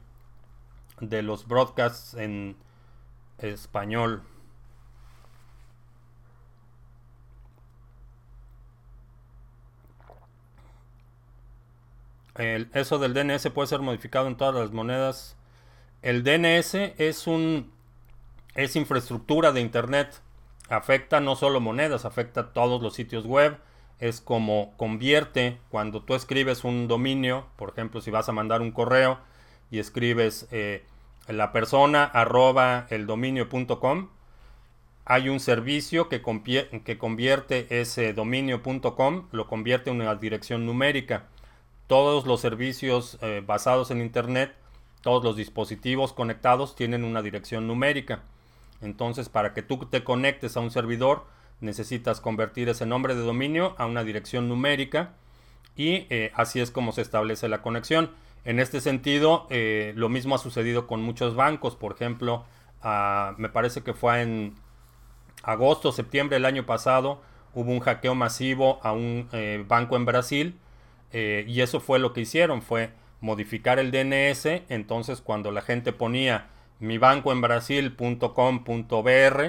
[1.00, 2.58] de los broadcasts en
[3.38, 4.24] español.
[12.38, 15.36] Eso del DNS puede ser modificado en todas las monedas.
[16.02, 17.72] El DNS es un
[18.58, 20.22] es infraestructura de internet.
[20.70, 23.58] Afecta no solo monedas, afecta todos los sitios web.
[24.00, 28.72] Es como convierte cuando tú escribes un dominio, por ejemplo, si vas a mandar un
[28.72, 29.20] correo
[29.72, 30.86] y escribes eh,
[31.28, 34.10] la persona arroba el dominio.com.
[35.06, 36.22] Hay un servicio que,
[36.84, 41.28] que convierte ese dominio.com, lo convierte en una dirección numérica.
[41.88, 44.54] Todos los servicios eh, basados en Internet,
[45.02, 48.24] todos los dispositivos conectados tienen una dirección numérica.
[48.82, 51.26] Entonces, para que tú te conectes a un servidor,
[51.62, 55.14] necesitas convertir ese nombre de dominio a una dirección numérica
[55.78, 58.12] y eh, así es como se establece la conexión.
[58.44, 61.78] En este sentido, eh, lo mismo ha sucedido con muchos bancos.
[61.78, 62.46] Por ejemplo,
[63.38, 64.56] me parece que fue en
[65.44, 67.22] agosto, septiembre del año pasado,
[67.54, 69.28] hubo un hackeo masivo a un
[69.68, 70.60] banco en Brasil.
[71.12, 72.92] Eh, y eso fue lo que hicieron, fue
[73.22, 74.46] modificar el DNS.
[74.70, 76.48] Entonces, cuando la gente ponía
[76.80, 79.44] mi banco en Brasil.com.br,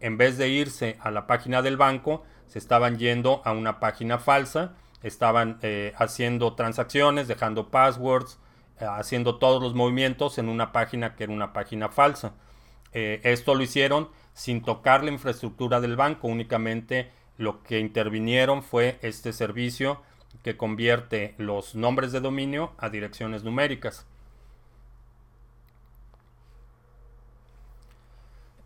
[0.00, 4.18] en vez de irse a la página del banco, se estaban yendo a una página
[4.18, 8.38] falsa estaban eh, haciendo transacciones, dejando passwords,
[8.80, 12.34] eh, haciendo todos los movimientos en una página que era una página falsa.
[12.90, 19.32] Esto lo hicieron sin tocar la infraestructura del banco, únicamente lo que intervinieron fue este
[19.32, 20.02] servicio
[20.48, 24.06] que convierte los nombres de dominio a direcciones numéricas.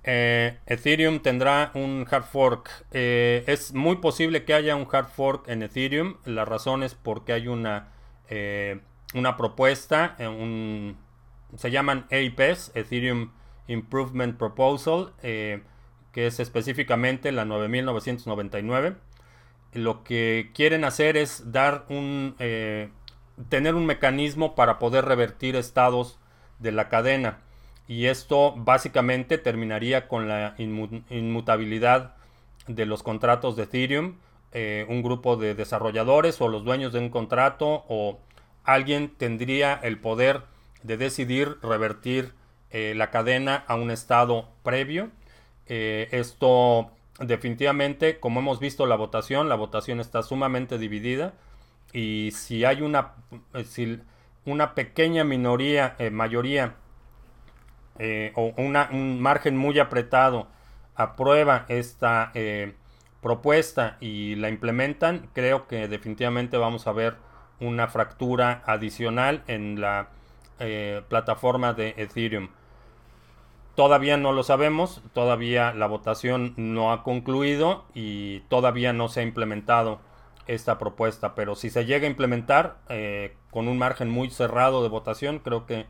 [0.05, 2.71] Eh, Ethereum tendrá un hard fork.
[2.92, 6.18] Eh, es muy posible que haya un hard fork en Ethereum.
[6.25, 7.88] La razón es porque hay una,
[8.29, 8.79] eh,
[9.14, 10.97] una propuesta, un,
[11.57, 13.33] se llaman EIPs, Ethereum
[13.66, 15.64] Improvement Proposal, que
[16.14, 18.95] es específicamente la 9999.
[19.73, 22.35] Lo que quieren hacer es dar un,
[23.49, 26.19] tener un mecanismo para poder revertir estados
[26.59, 27.41] de la cadena.
[27.89, 32.15] Y esto básicamente terminaría con la inmutabilidad
[32.67, 34.17] de los contratos de Ethereum.
[34.53, 38.21] Eh, un grupo de desarrolladores o los dueños de un contrato o
[38.65, 40.43] alguien tendría el poder
[40.83, 42.35] de decidir revertir
[42.71, 45.11] eh, la cadena a un estado previo.
[45.67, 51.34] Eh, esto definitivamente, como hemos visto la votación, la votación está sumamente dividida
[51.93, 53.14] y si hay una,
[53.64, 54.01] si
[54.45, 56.76] una pequeña minoría, mayoría
[57.99, 60.49] eh, o un margen muy apretado
[60.95, 62.74] aprueba esta eh,
[63.20, 67.16] propuesta y la implementan, creo que definitivamente vamos a ver
[67.61, 70.09] una fractura adicional en la
[70.59, 72.49] eh, plataforma de Ethereum.
[73.75, 79.23] Todavía no lo sabemos, todavía la votación no ha concluido y todavía no se ha
[79.23, 80.01] implementado
[80.47, 82.77] esta propuesta, pero si se llega a implementar
[83.51, 85.87] con un margen muy cerrado de votación, creo que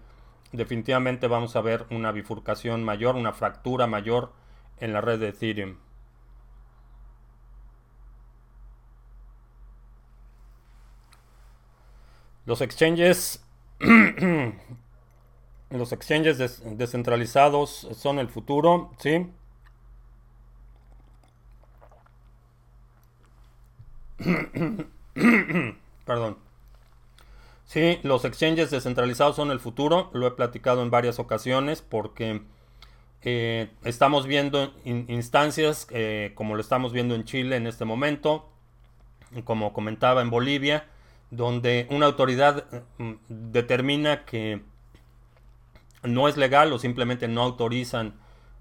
[0.53, 4.33] definitivamente vamos a ver una bifurcación mayor, una fractura mayor
[4.79, 5.77] en la red de Ethereum.
[12.45, 13.45] Los exchanges
[15.73, 16.37] Los exchanges
[16.77, 19.27] descentralizados son el futuro, ¿sí?
[26.05, 26.37] Perdón.
[27.65, 30.11] Sí, los exchanges descentralizados son el futuro.
[30.13, 32.43] Lo he platicado en varias ocasiones porque
[33.23, 38.47] eh, estamos viendo instancias eh, como lo estamos viendo en Chile en este momento,
[39.45, 40.87] como comentaba en Bolivia,
[41.31, 42.67] donde una autoridad
[42.99, 44.61] mm, determina que
[46.03, 48.15] no es legal o simplemente no autorizan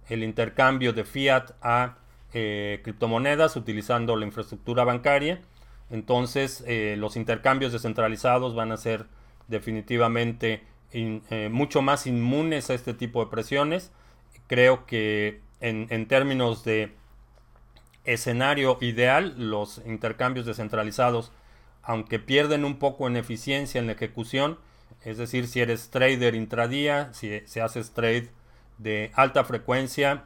[0.10, 1.98] el intercambio de fiat a
[2.34, 5.42] eh, criptomonedas utilizando la infraestructura bancaria.
[5.90, 9.06] Entonces eh, los intercambios descentralizados van a ser
[9.48, 10.64] definitivamente
[10.94, 13.92] eh, mucho más inmunes a este tipo de presiones.
[14.48, 16.94] Creo que en, en términos de
[18.04, 21.32] escenario ideal, los intercambios descentralizados,
[21.84, 24.58] aunque pierden un poco en eficiencia en la ejecución,
[25.04, 28.30] es decir, si eres trader intradía, si, si haces trade
[28.78, 30.24] de alta frecuencia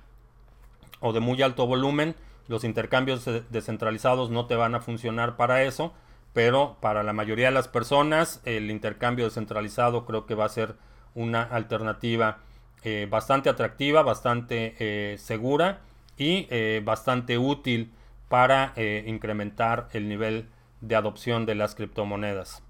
[1.00, 2.16] o de muy alto volumen,
[2.48, 5.94] los intercambios descentralizados no te van a funcionar para eso,
[6.34, 10.76] pero para la mayoría de las personas el intercambio descentralizado creo que va a ser
[11.16, 12.40] una alternativa
[12.84, 15.80] eh, bastante atractiva, bastante eh, segura
[16.18, 17.92] y eh, bastante útil
[18.28, 18.74] para
[19.06, 20.50] incrementar el nivel
[20.82, 22.65] de adopción de las criptomonedas.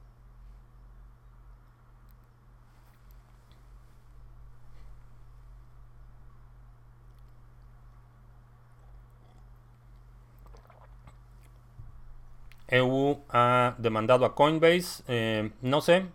[12.70, 15.04] EU ha demandado a Coinbase.
[15.08, 16.06] Eh, no sé.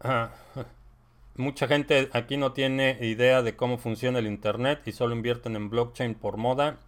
[1.36, 5.70] Mucha gente aquí no tiene idea de cómo funciona el Internet y solo invierten en
[5.70, 6.78] blockchain por moda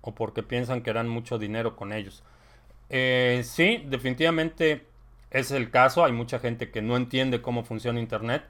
[0.00, 2.22] o porque piensan que harán mucho dinero con ellos.
[2.90, 4.86] Eh, sí, definitivamente
[5.30, 6.04] es el caso.
[6.04, 8.44] Hay mucha gente que no entiende cómo funciona Internet.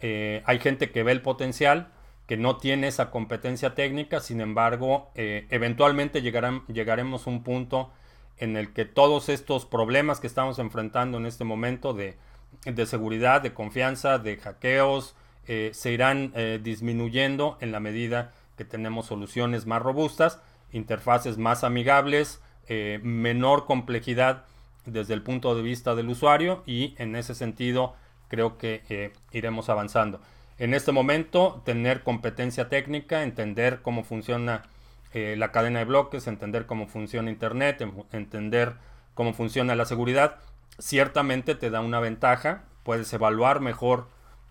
[0.00, 1.88] eh, hay gente que ve el potencial,
[2.26, 7.92] que no tiene esa competencia técnica, sin embargo, eh, eventualmente llegaremos a un punto
[8.38, 12.16] en el que todos estos problemas que estamos enfrentando en este momento de,
[12.64, 15.14] de seguridad, de confianza, de hackeos,
[15.46, 20.40] eh, se irán eh, disminuyendo en la medida que tenemos soluciones más robustas,
[20.72, 24.44] interfaces más amigables, eh, menor complejidad
[24.86, 27.94] desde el punto de vista del usuario y en ese sentido
[28.28, 30.20] creo que iremos avanzando.
[30.58, 34.64] En este momento, tener competencia técnica, entender cómo funciona
[35.12, 38.74] la cadena de bloques, entender cómo funciona Internet, entender
[39.14, 40.38] cómo funciona la seguridad,
[40.78, 44.08] ciertamente te da una ventaja, puedes evaluar mejor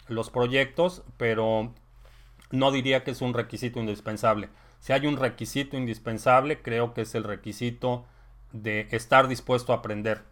[0.07, 1.73] los proyectos, pero
[2.51, 4.49] no diría que es un requisito indispensable.
[4.79, 8.05] Si hay un requisito indispensable, creo que es el requisito
[8.51, 10.23] de estar dispuesto a aprender.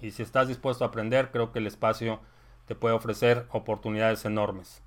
[0.00, 2.20] Y si estás dispuesto a aprender, creo que el espacio
[2.66, 4.82] te puede ofrecer oportunidades enormes.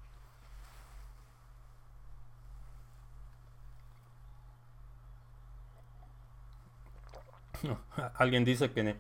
[8.16, 8.96] Alguien dice que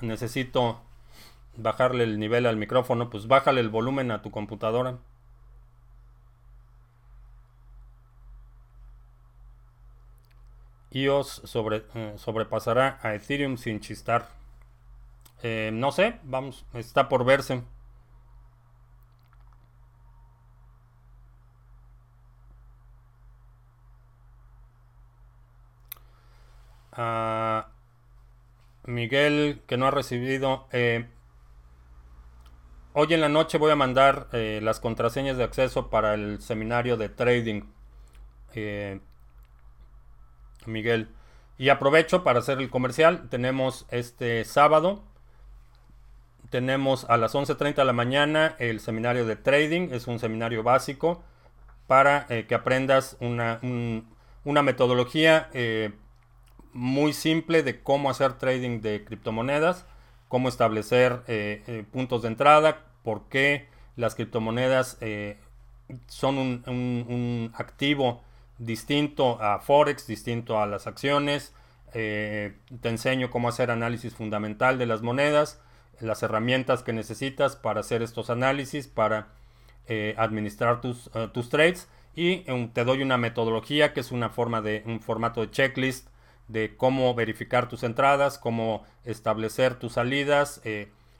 [0.00, 0.82] necesito
[1.56, 4.98] bajarle el nivel al micrófono, pues bájale el volumen a tu computadora.
[10.92, 14.28] iOS sobre, eh, sobrepasará a Ethereum sin chistar.
[15.42, 17.62] Eh, no sé, vamos, está por verse.
[28.84, 30.66] Miguel, que no ha recibido.
[30.72, 31.06] Eh,
[32.92, 37.08] hoy en la noche voy a mandar las contraseñas de acceso para el seminario de
[37.08, 37.62] trading.
[40.66, 41.08] Miguel.
[41.58, 43.28] Y aprovecho para hacer el comercial.
[43.28, 45.02] Tenemos este sábado.
[46.48, 49.88] Tenemos a las 11.30 de la mañana el seminario de trading.
[49.92, 51.22] Es un seminario básico
[51.86, 53.60] para eh, que aprendas una,
[54.44, 55.92] una metodología eh,
[56.72, 59.86] muy simple de cómo hacer trading de criptomonedas,
[60.30, 64.98] cómo establecer eh, puntos de entrada, por qué las criptomonedas
[66.06, 68.22] son un, un activo
[68.60, 71.52] distinto a Forex, distinto a las acciones.
[71.92, 75.60] Eh, te enseño cómo hacer análisis fundamental de las monedas,
[75.98, 79.28] las herramientas que necesitas para hacer estos análisis, para
[79.88, 84.60] eh, administrar tus, eh, tus, trades y te doy una metodología que es una forma
[84.60, 86.08] de un formato de checklist
[86.50, 90.60] de cómo verificar tus entradas, cómo establecer tus salidas,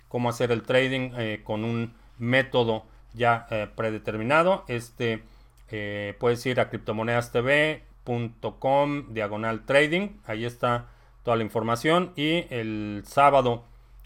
[0.09, 1.11] cómo hacer el trading
[1.45, 4.65] con un método ya predeterminado.
[4.69, 5.23] Este
[5.71, 10.09] eh, puedes ir a criptomonedastv.com diagonal trading.
[10.25, 10.89] Ahí está
[11.23, 12.13] toda la información.
[12.17, 13.63] Y el sábado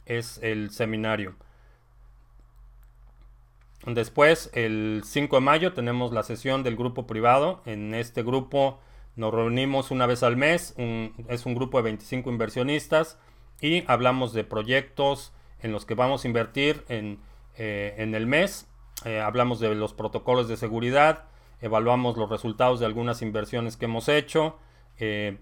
[0.06, 1.34] es el seminario.
[3.86, 7.60] Después, el 5 de mayo, tenemos la sesión del grupo privado.
[7.66, 8.78] En este grupo
[9.16, 10.74] nos reunimos una vez al mes.
[10.76, 13.18] es un grupo de 25 inversionistas
[13.60, 17.20] y hablamos de proyectos en los que vamos a invertir en,
[17.56, 18.68] eh, el mes.
[19.04, 21.24] Eh, hablamos de los protocolos de seguridad,
[21.60, 24.58] evaluamos los resultados de algunas inversiones que hemos hecho.
[24.98, 25.38] Eh,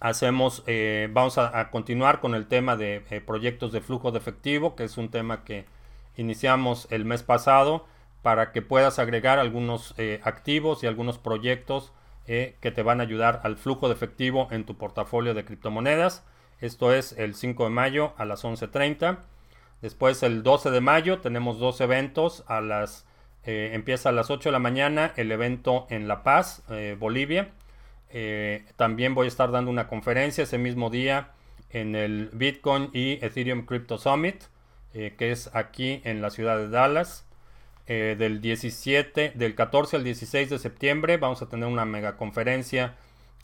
[0.00, 0.64] hacemos,
[1.10, 5.10] vamos a, continuar con el tema de proyectos de flujo de efectivo, que es un
[5.10, 5.66] tema que
[6.16, 7.86] iniciamos el mes pasado
[8.22, 11.92] para que puedas agregar algunos activos y algunos proyectos
[12.26, 16.24] que te van a ayudar al flujo de efectivo en tu portafolio de criptomonedas.
[16.60, 19.18] Esto es el 5 de mayo a las 11.30.
[19.80, 23.06] Después el 12 de mayo tenemos dos eventos a las
[23.46, 27.52] eh, empieza a las 8 de la mañana el evento en La Paz, eh, Bolivia.
[28.10, 31.30] Eh, también voy a estar dando una conferencia ese mismo día
[31.70, 34.44] en el Bitcoin y Ethereum Crypto Summit,
[34.92, 37.25] que es aquí en la ciudad de Dallas.
[37.86, 42.96] Del 17, del 14 al 16 de septiembre vamos a tener una mega conferencia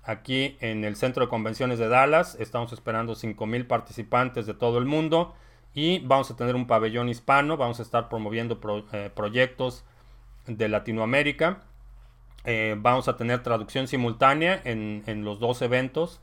[0.03, 2.37] aquí en el Centro de Convenciones de Dallas.
[2.41, 5.35] Estamos esperando 5.000 participantes de todo el mundo
[5.75, 7.57] y vamos a tener un pabellón hispano.
[7.57, 8.61] Vamos a estar promoviendo
[9.15, 9.85] proyectos
[10.47, 11.63] de Latinoamérica.
[12.45, 16.21] Eh, vamos a tener traducción simultánea en, los dos eventos,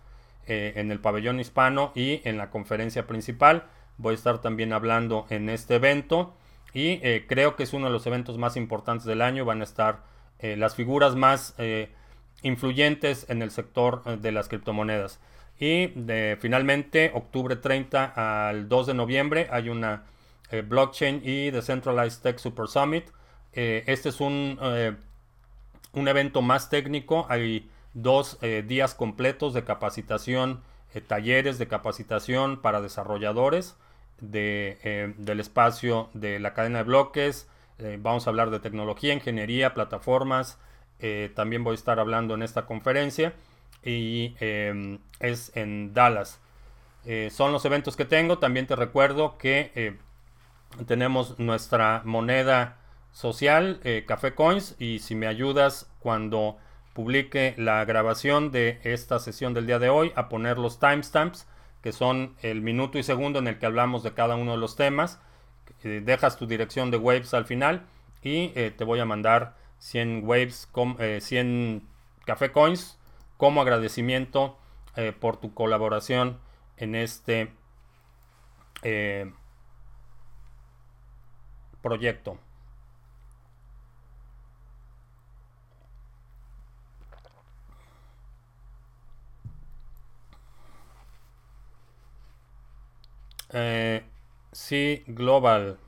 [0.47, 3.63] eh, en el pabellón hispano y en la conferencia principal.
[3.97, 6.33] Voy a estar también hablando en este evento
[6.73, 9.45] y eh, creo que es uno de los eventos más importantes del año.
[9.45, 10.03] Van a estar
[10.41, 11.53] las figuras más
[12.43, 15.19] influyentes en el sector de las criptomonedas.
[15.59, 15.91] Y
[16.39, 20.05] finalmente, octubre 30 al 2 de noviembre hay una
[20.49, 23.09] blockchain y Decentralized Tech Super Summit
[23.53, 24.95] eh, este es un, eh,
[25.93, 27.25] un evento más técnico.
[27.29, 30.61] Hay dos eh, días completos de capacitación,
[31.07, 33.75] talleres de capacitación para desarrolladores
[34.21, 37.47] del espacio de la cadena de bloques.
[37.99, 40.59] vamos a hablar de tecnología, ingeniería, plataformas.
[41.35, 43.33] también voy a estar hablando en esta conferencia
[43.83, 44.35] y
[45.19, 46.39] es en Dallas.
[47.29, 48.39] son los eventos que tengo.
[48.39, 49.97] También te recuerdo que
[50.85, 52.77] tenemos nuestra moneda
[53.11, 56.57] social, eh, Café Coins, y si me ayudas cuando
[56.93, 61.47] publique la grabación de esta sesión del día de hoy a poner los timestamps,
[61.81, 64.75] que son el minuto y segundo en el que hablamos de cada uno de los
[64.75, 65.19] temas.
[65.83, 67.85] Eh, dejas tu dirección de Waves al final
[68.21, 70.69] y eh, te voy a mandar 100 Waves,
[71.21, 71.87] 100
[72.25, 72.97] Café Coins
[73.37, 74.57] como agradecimiento
[75.21, 76.39] por tu colaboración
[76.75, 77.53] en este
[81.81, 82.37] proyecto.
[93.53, 94.03] Eh,
[94.51, 95.79] sí, Global.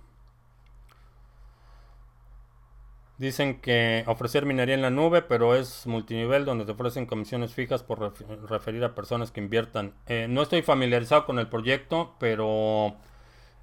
[3.18, 7.84] Dicen que ofrecer minería en la nube, pero es multinivel donde te ofrecen comisiones fijas
[7.84, 8.14] por
[8.50, 9.94] referir a personas que inviertan.
[10.08, 12.96] Eh, no estoy familiarizado con el proyecto, pero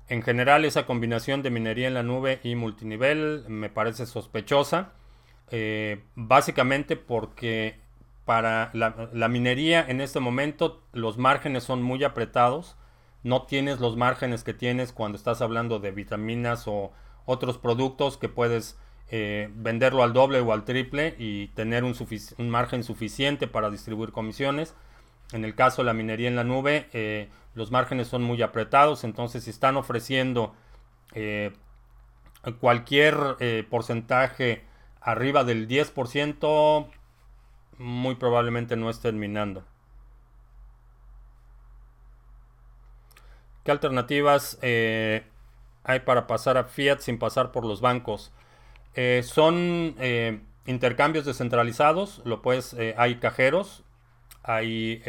[0.08, 4.92] En general, esa combinación de minería en la nube y multinivel me parece sospechosa.
[5.50, 7.80] Eh, básicamente porque
[8.26, 12.76] para la, minería en este momento los márgenes son muy apretados.
[13.22, 16.92] No tienes los márgenes que tienes cuando estás hablando de vitaminas o
[17.24, 18.78] otros productos que puedes
[19.10, 21.94] eh, venderlo al doble o al triple y tener un,
[22.50, 24.74] margen suficiente para distribuir comisiones.
[25.32, 29.04] En el caso de la minería en la nube, eh, los márgenes son muy apretados,
[29.04, 30.54] entonces si están ofreciendo
[31.14, 31.52] eh,
[32.60, 33.36] cualquier
[33.68, 34.62] porcentaje
[35.00, 36.86] arriba del 10%,
[37.78, 39.64] muy probablemente no estén minando.
[43.68, 48.32] ¿Qué alternativas hay para pasar a fiat sin pasar por los bancos?
[48.94, 53.84] Eh, son eh, intercambios descentralizados, lo puedes, eh, hay cajeros,
[54.42, 55.02] hay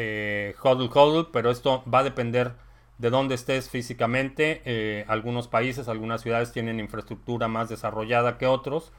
[0.62, 2.52] hodl hodl, pero esto va a depender
[2.98, 5.06] de dónde estés físicamente.
[5.08, 8.92] algunos países, algunas ciudades tienen infraestructura más desarrollada que otros,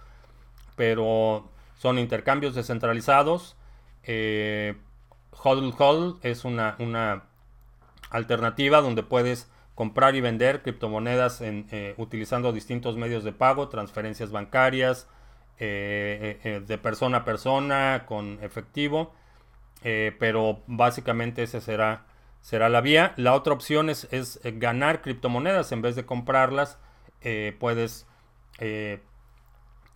[0.74, 3.56] pero son intercambios descentralizados.
[4.06, 7.24] hodl hodl es una, una
[8.10, 9.50] alternativa donde puedes
[9.80, 15.08] comprar y vender criptomonedas eh, utilizando distintos medios de pago, transferencias bancarias,
[15.58, 19.14] eh, eh, de persona a persona, con efectivo,
[19.80, 22.04] pero básicamente esa será,
[22.42, 23.14] será la vía.
[23.16, 26.78] La otra opción es, es ganar criptomonedas en vez de comprarlas.
[27.58, 28.06] puedes,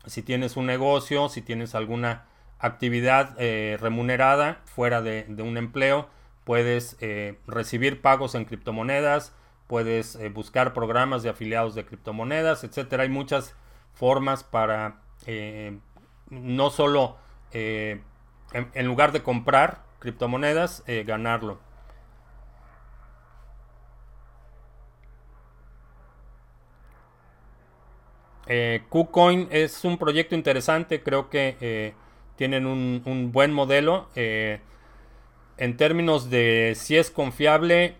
[0.07, 2.25] si tienes un negocio, si tienes alguna
[2.59, 3.37] actividad
[3.79, 6.09] remunerada fuera de, un empleo,
[6.45, 6.97] puedes
[7.47, 9.35] recibir pagos en criptomonedas,
[9.67, 13.05] puedes eh, buscar programas de afiliados de criptomonedas, etcétera.
[13.05, 13.55] Hay muchas
[13.93, 15.79] formas para eh,
[16.31, 17.17] no solo
[17.53, 18.01] eh,
[18.53, 21.59] en, lugar de comprar criptomonedas, ganarlo.
[28.91, 31.95] KuCoin es un proyecto interesante, creo que
[32.37, 34.09] tienen un, buen modelo.
[35.59, 37.97] En términos de si es confiable,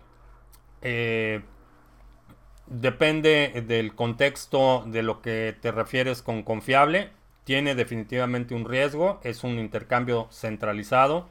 [2.67, 7.11] Depende del contexto de lo que te refieres con confiable.
[7.43, 9.19] Tiene definitivamente un riesgo.
[9.23, 11.29] Es un intercambio centralizado.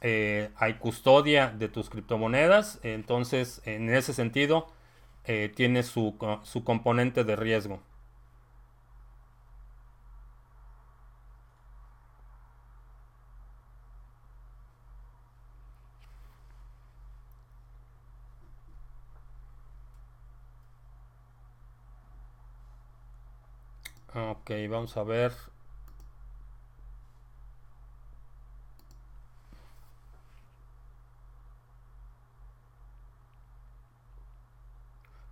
[0.00, 2.80] Eh, hay custodia de tus criptomonedas.
[2.82, 4.66] Entonces, en ese sentido,
[5.24, 7.80] eh, tiene su, su componente de riesgo.
[24.16, 25.32] Ok, vamos a ver.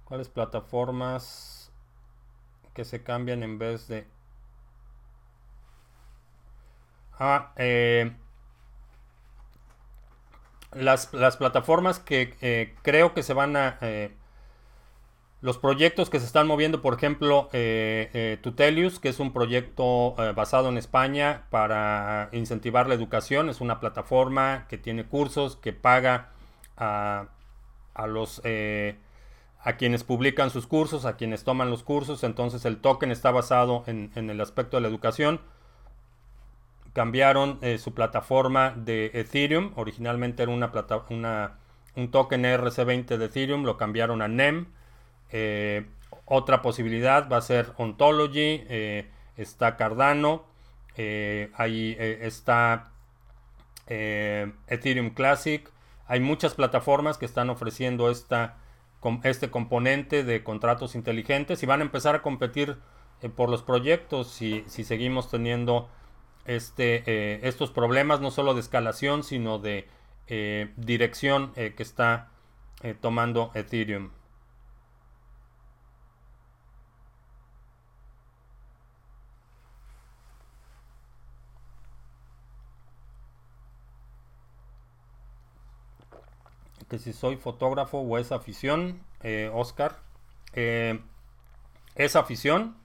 [0.04, 1.72] ¿Cuáles plataformas
[2.74, 4.06] que se cambian en vez de...
[7.18, 8.14] Ah, eh,
[10.72, 11.06] las,
[11.38, 13.78] plataformas que eh, creo que se van a...
[13.80, 14.14] Eh,
[15.44, 20.14] los proyectos que se están moviendo, por ejemplo, eh, eh, Tutelius, que es un proyecto
[20.16, 25.74] eh, basado en España para incentivar la educación, es una plataforma que tiene cursos, que
[25.74, 26.30] paga
[26.78, 27.26] a,
[28.06, 28.40] los
[29.62, 33.84] a quienes publican sus cursos, a quienes toman los cursos, entonces el token está basado
[33.86, 35.42] en, el aspecto de la educación.
[36.94, 40.72] Cambiaron su plataforma de Ethereum, originalmente era una,
[41.10, 41.58] una
[41.96, 44.68] un token ERC20 de Ethereum, lo cambiaron a NEM
[45.30, 45.86] eh,
[46.26, 50.44] otra posibilidad va a ser Ontology, eh, está Cardano,
[50.96, 52.92] eh, ahí está
[53.86, 55.68] Ethereum Classic.
[56.06, 58.56] Hay muchas plataformas que están ofreciendo esta,
[59.22, 62.76] este componente de contratos inteligentes y van a empezar a competir
[63.36, 65.88] por los proyectos si, si seguimos teniendo
[66.44, 69.88] este, estos problemas, no solo de escalación, sino de
[70.76, 72.28] dirección que está
[73.00, 74.10] tomando Ethereum.
[86.88, 89.96] Que si soy fotógrafo o es afición, eh, Oscar.
[90.54, 91.00] Eh,
[91.94, 92.76] es afición.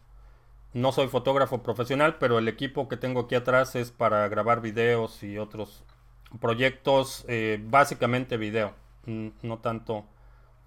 [0.74, 5.24] No soy fotógrafo profesional, pero el equipo que tengo aquí atrás es para grabar videos
[5.24, 5.84] y otros
[6.40, 8.74] proyectos, eh, básicamente video,
[9.06, 10.06] no tanto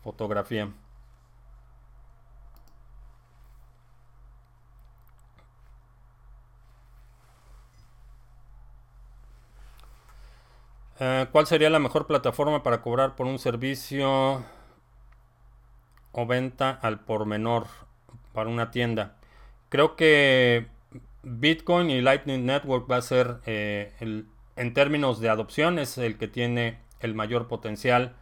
[0.03, 0.72] fotografía.
[11.05, 14.44] Eh, ¿Cuál sería la mejor plataforma para cobrar por un servicio?
[16.14, 17.66] o venta al por menor
[18.34, 19.16] para una tienda.
[19.70, 20.66] Creo que
[21.22, 24.26] Bitcoin y Lightning Network va a ser, eh, el,
[24.57, 28.14] en términos de adopción, es el que tiene el mayor potencial,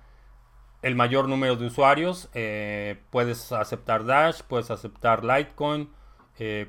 [0.83, 2.31] el mayor número de usuarios.
[2.35, 5.91] Eh, puedes aceptar Dash, puedes aceptar Litecoin,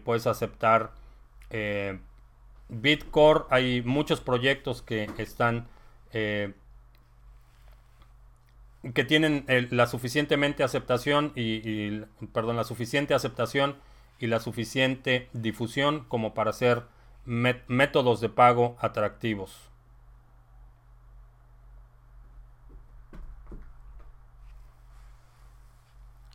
[0.04, 0.92] puedes aceptar
[2.68, 3.46] Bitcore.
[3.52, 5.68] Hay muchos proyectos que están
[6.12, 6.54] que
[9.08, 12.02] tienen la suficientemente aceptación y,
[12.34, 13.78] perdón, la suficiente aceptación
[14.20, 16.84] y la suficiente difusión como para ser
[17.26, 19.72] métodos de pago atractivos.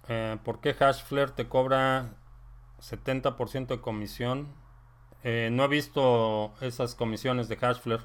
[0.08, 2.14] Eh, ¿Por qué Hashflare te cobra
[2.80, 4.48] 70% de comisión?
[5.24, 8.02] Eh, no he visto esas comisiones de Hashflare.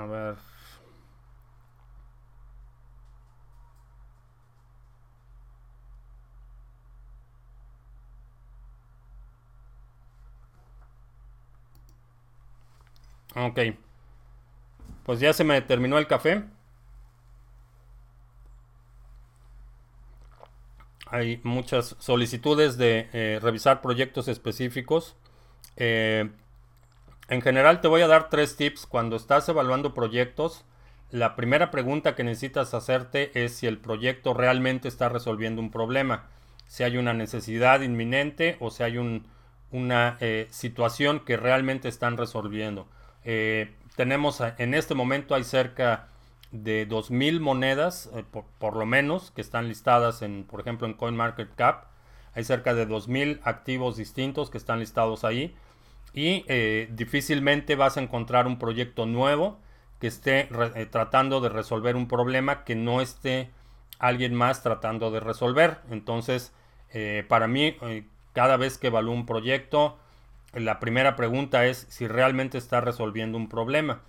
[0.00, 0.36] A ver.
[13.36, 13.58] Ok.
[15.04, 16.44] Pues ya se me terminó el café.
[21.06, 25.16] Hay muchas solicitudes de eh, revisar proyectos específicos.
[25.76, 26.30] Eh,
[27.30, 30.64] en general te voy a dar tres tips cuando estás evaluando proyectos.
[31.10, 36.28] La primera pregunta que necesitas hacerte es si el proyecto realmente está resolviendo un problema,
[36.66, 38.98] si hay una necesidad inminente o si hay
[39.70, 42.88] una eh, situación que realmente están resolviendo.
[43.24, 46.08] Eh, tenemos en este momento hay cerca
[46.50, 50.94] de 2.000 monedas, eh, por, por, lo menos, que están listadas en, por ejemplo, en
[50.94, 51.84] CoinMarketCap.
[52.34, 55.54] Hay cerca de 2.000 activos distintos que están listados ahí
[56.12, 59.58] y eh, difícilmente vas a encontrar un proyecto nuevo
[60.00, 63.50] que esté eh, tratando de resolver un problema que no esté
[63.98, 65.78] alguien más tratando de resolver.
[65.90, 66.52] Entonces,
[66.92, 67.76] eh, para mí,
[68.32, 69.98] cada vez que evalúo un proyecto,
[70.54, 74.00] la primera pregunta es si realmente está resolviendo un problema.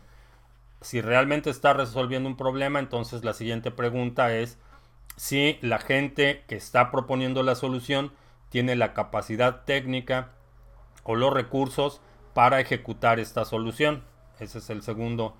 [0.79, 4.57] Si realmente está resolviendo un problema, entonces la siguiente pregunta es
[5.17, 8.11] si la gente que está proponiendo la solución
[8.49, 10.31] tiene la capacidad técnica
[11.03, 12.01] o los recursos
[12.33, 14.03] para ejecutar esta solución.
[14.39, 15.35] Ese es el segundo,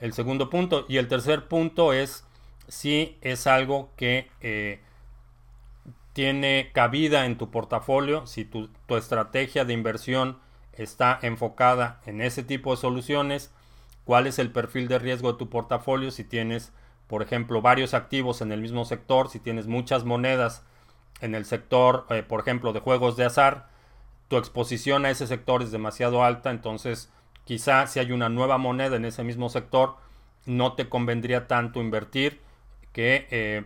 [0.00, 0.86] el segundo punto.
[0.88, 2.24] Y el tercer punto es
[2.68, 4.80] si es algo que eh,
[6.12, 10.38] tiene cabida en tu portafolio, si tu, tu, estrategia de inversión
[10.72, 13.52] está enfocada en ese tipo de soluciones,
[14.04, 16.72] cuál es el perfil de riesgo de tu portafolio, si tienes,
[17.06, 20.64] por ejemplo, varios activos en el mismo sector, si tienes muchas monedas
[21.20, 23.69] en el sector, eh, por ejemplo, de juegos de azar,
[24.30, 27.12] tu exposición a ese sector es demasiado alta, entonces
[27.44, 29.96] quizá si hay una nueva moneda en ese mismo sector,
[30.46, 32.40] no te convendría tanto invertir
[32.92, 33.64] que eh,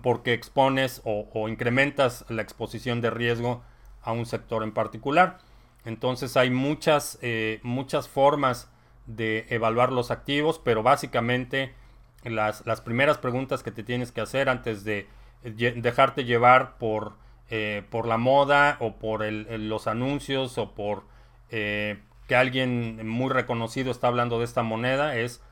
[0.00, 3.64] porque expones o, incrementas la exposición de riesgo
[4.00, 5.38] a un sector en particular.
[5.84, 8.70] Entonces hay muchas, eh, muchas formas
[9.06, 11.74] de evaluar los activos, pero básicamente
[12.22, 15.08] las, las primeras preguntas que te tienes que hacer antes de
[15.42, 21.04] dejarte llevar por eh, por la moda o por los anuncios o por
[21.50, 25.42] eh, que alguien muy reconocido está hablando de esta moneda es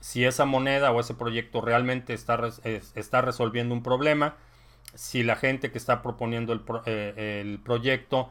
[0.00, 4.36] si esa moneda o ese proyecto realmente está, está resolviendo un problema,
[4.94, 8.30] si la gente que está proponiendo el, eh, el, proyecto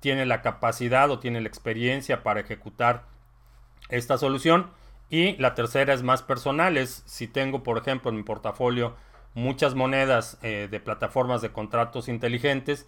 [0.00, 3.04] tiene la capacidad o tiene la experiencia para ejecutar
[3.88, 4.70] esta solución.
[5.10, 8.94] Y la tercera es más personal, es si tengo, por ejemplo, en mi portafolio
[9.38, 12.86] muchas monedas eh, de plataformas de contratos inteligentes,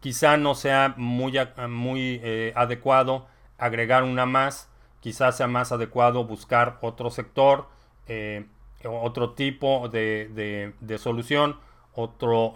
[0.00, 1.38] quizá no sea muy,
[1.68, 3.26] muy eh, adecuado
[3.58, 4.68] agregar una más,
[5.00, 7.68] quizá sea más adecuado buscar otro sector,
[8.08, 8.46] eh,
[8.84, 11.58] otro tipo de, de solución,
[11.94, 12.54] otro,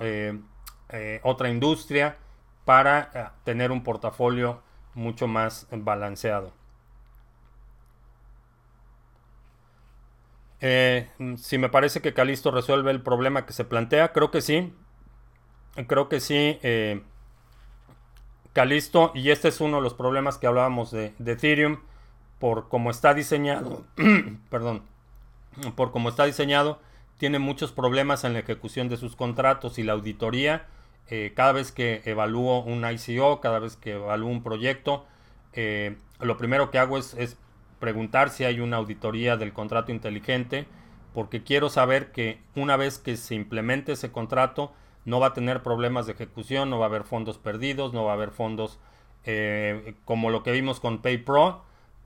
[1.22, 2.18] otra industria
[2.66, 4.60] para tener un portafolio
[4.94, 6.57] mucho más balanceado.
[10.60, 14.72] Eh, si me parece que Calisto resuelve el problema que se plantea, creo que sí.
[15.86, 16.58] Creo que sí.
[16.62, 17.02] Eh,
[18.52, 21.78] Calisto, y este es uno de los problemas que hablábamos de, Ethereum,
[22.40, 23.84] por cómo está diseñado,
[24.50, 24.82] perdón,
[25.76, 26.80] por cómo está diseñado,
[27.18, 30.66] tiene muchos problemas en la ejecución de sus contratos y la auditoría.
[31.10, 35.06] Eh, cada vez que evalúo un ICO, cada vez que evalúo un proyecto,
[36.20, 37.36] lo primero que hago es
[37.78, 40.66] preguntar si hay una auditoría del contrato inteligente,
[41.14, 44.72] porque quiero saber que una vez que se implemente ese contrato,
[45.04, 48.12] no va a tener problemas de ejecución, no va a haber fondos perdidos, no va
[48.12, 48.78] a haber fondos
[49.24, 51.62] eh, como lo que vimos con PayPro,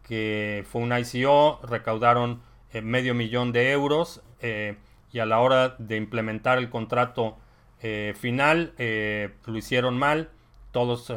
[0.06, 2.42] que fue un ICO, recaudaron
[2.72, 4.76] eh, medio millón de euros eh,
[5.12, 7.38] y a la hora de implementar el contrato
[8.14, 10.30] final lo hicieron mal,
[10.70, 11.12] todos,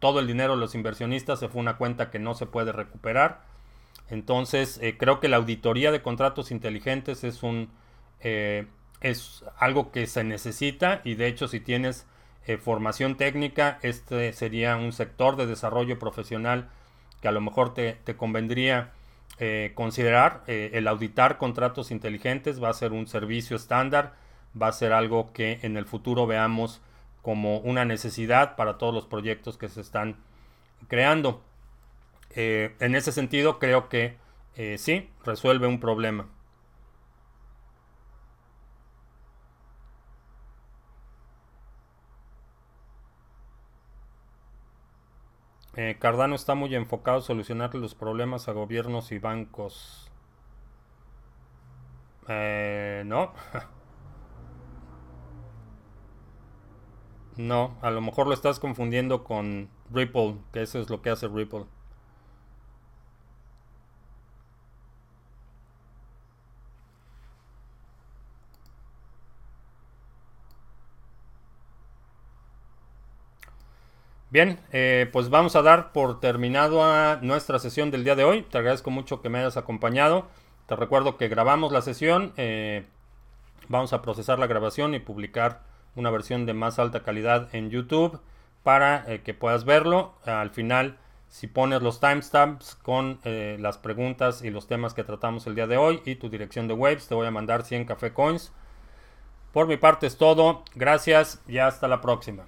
[0.00, 3.40] todo el dinero de los inversionistas se fue una cuenta que no se puede recuperar.
[4.10, 7.70] Entonces creo que la auditoría de contratos inteligentes es un
[8.20, 12.06] es algo que se necesita y de hecho si tienes
[12.46, 16.68] eh, formación técnica, este sería un sector de desarrollo profesional
[17.20, 18.92] que a lo mejor te, convendría
[19.38, 20.42] eh, considerar.
[20.46, 24.14] Eh, el auditar contratos inteligentes va a ser un servicio estándar,
[24.60, 26.80] va a ser algo que en el futuro veamos
[27.22, 30.16] como una necesidad para todos los proyectos que se están
[30.88, 31.44] creando.
[32.34, 34.16] En ese sentido creo que
[34.78, 36.28] sí, resuelve un problema.
[45.76, 50.08] Eh, Cardano está muy enfocado a solucionar los problemas a gobiernos y bancos.
[52.28, 53.32] Eh, no.
[57.36, 61.28] no, a lo mejor lo estás confundiendo con Ripple, que eso es lo que hace
[61.28, 61.64] Ripple.
[74.30, 78.42] Bien, eh, pues vamos a dar por terminado a nuestra sesión del día de hoy.
[78.42, 80.28] Te agradezco mucho que me hayas acompañado.
[80.66, 82.32] Te recuerdo que grabamos la sesión.
[82.36, 82.84] Eh,
[83.66, 85.62] vamos a procesar la grabación y publicar
[85.96, 88.20] una versión de más alta calidad en YouTube
[88.62, 90.14] para eh, que puedas verlo.
[90.24, 95.56] Al final, si pones los timestamps con las preguntas y los temas que tratamos el
[95.56, 98.52] día de hoy y tu dirección de waves, te voy a mandar 100 café coins.
[99.52, 100.62] Por mi parte es todo.
[100.76, 102.44] Gracias y hasta la próxima.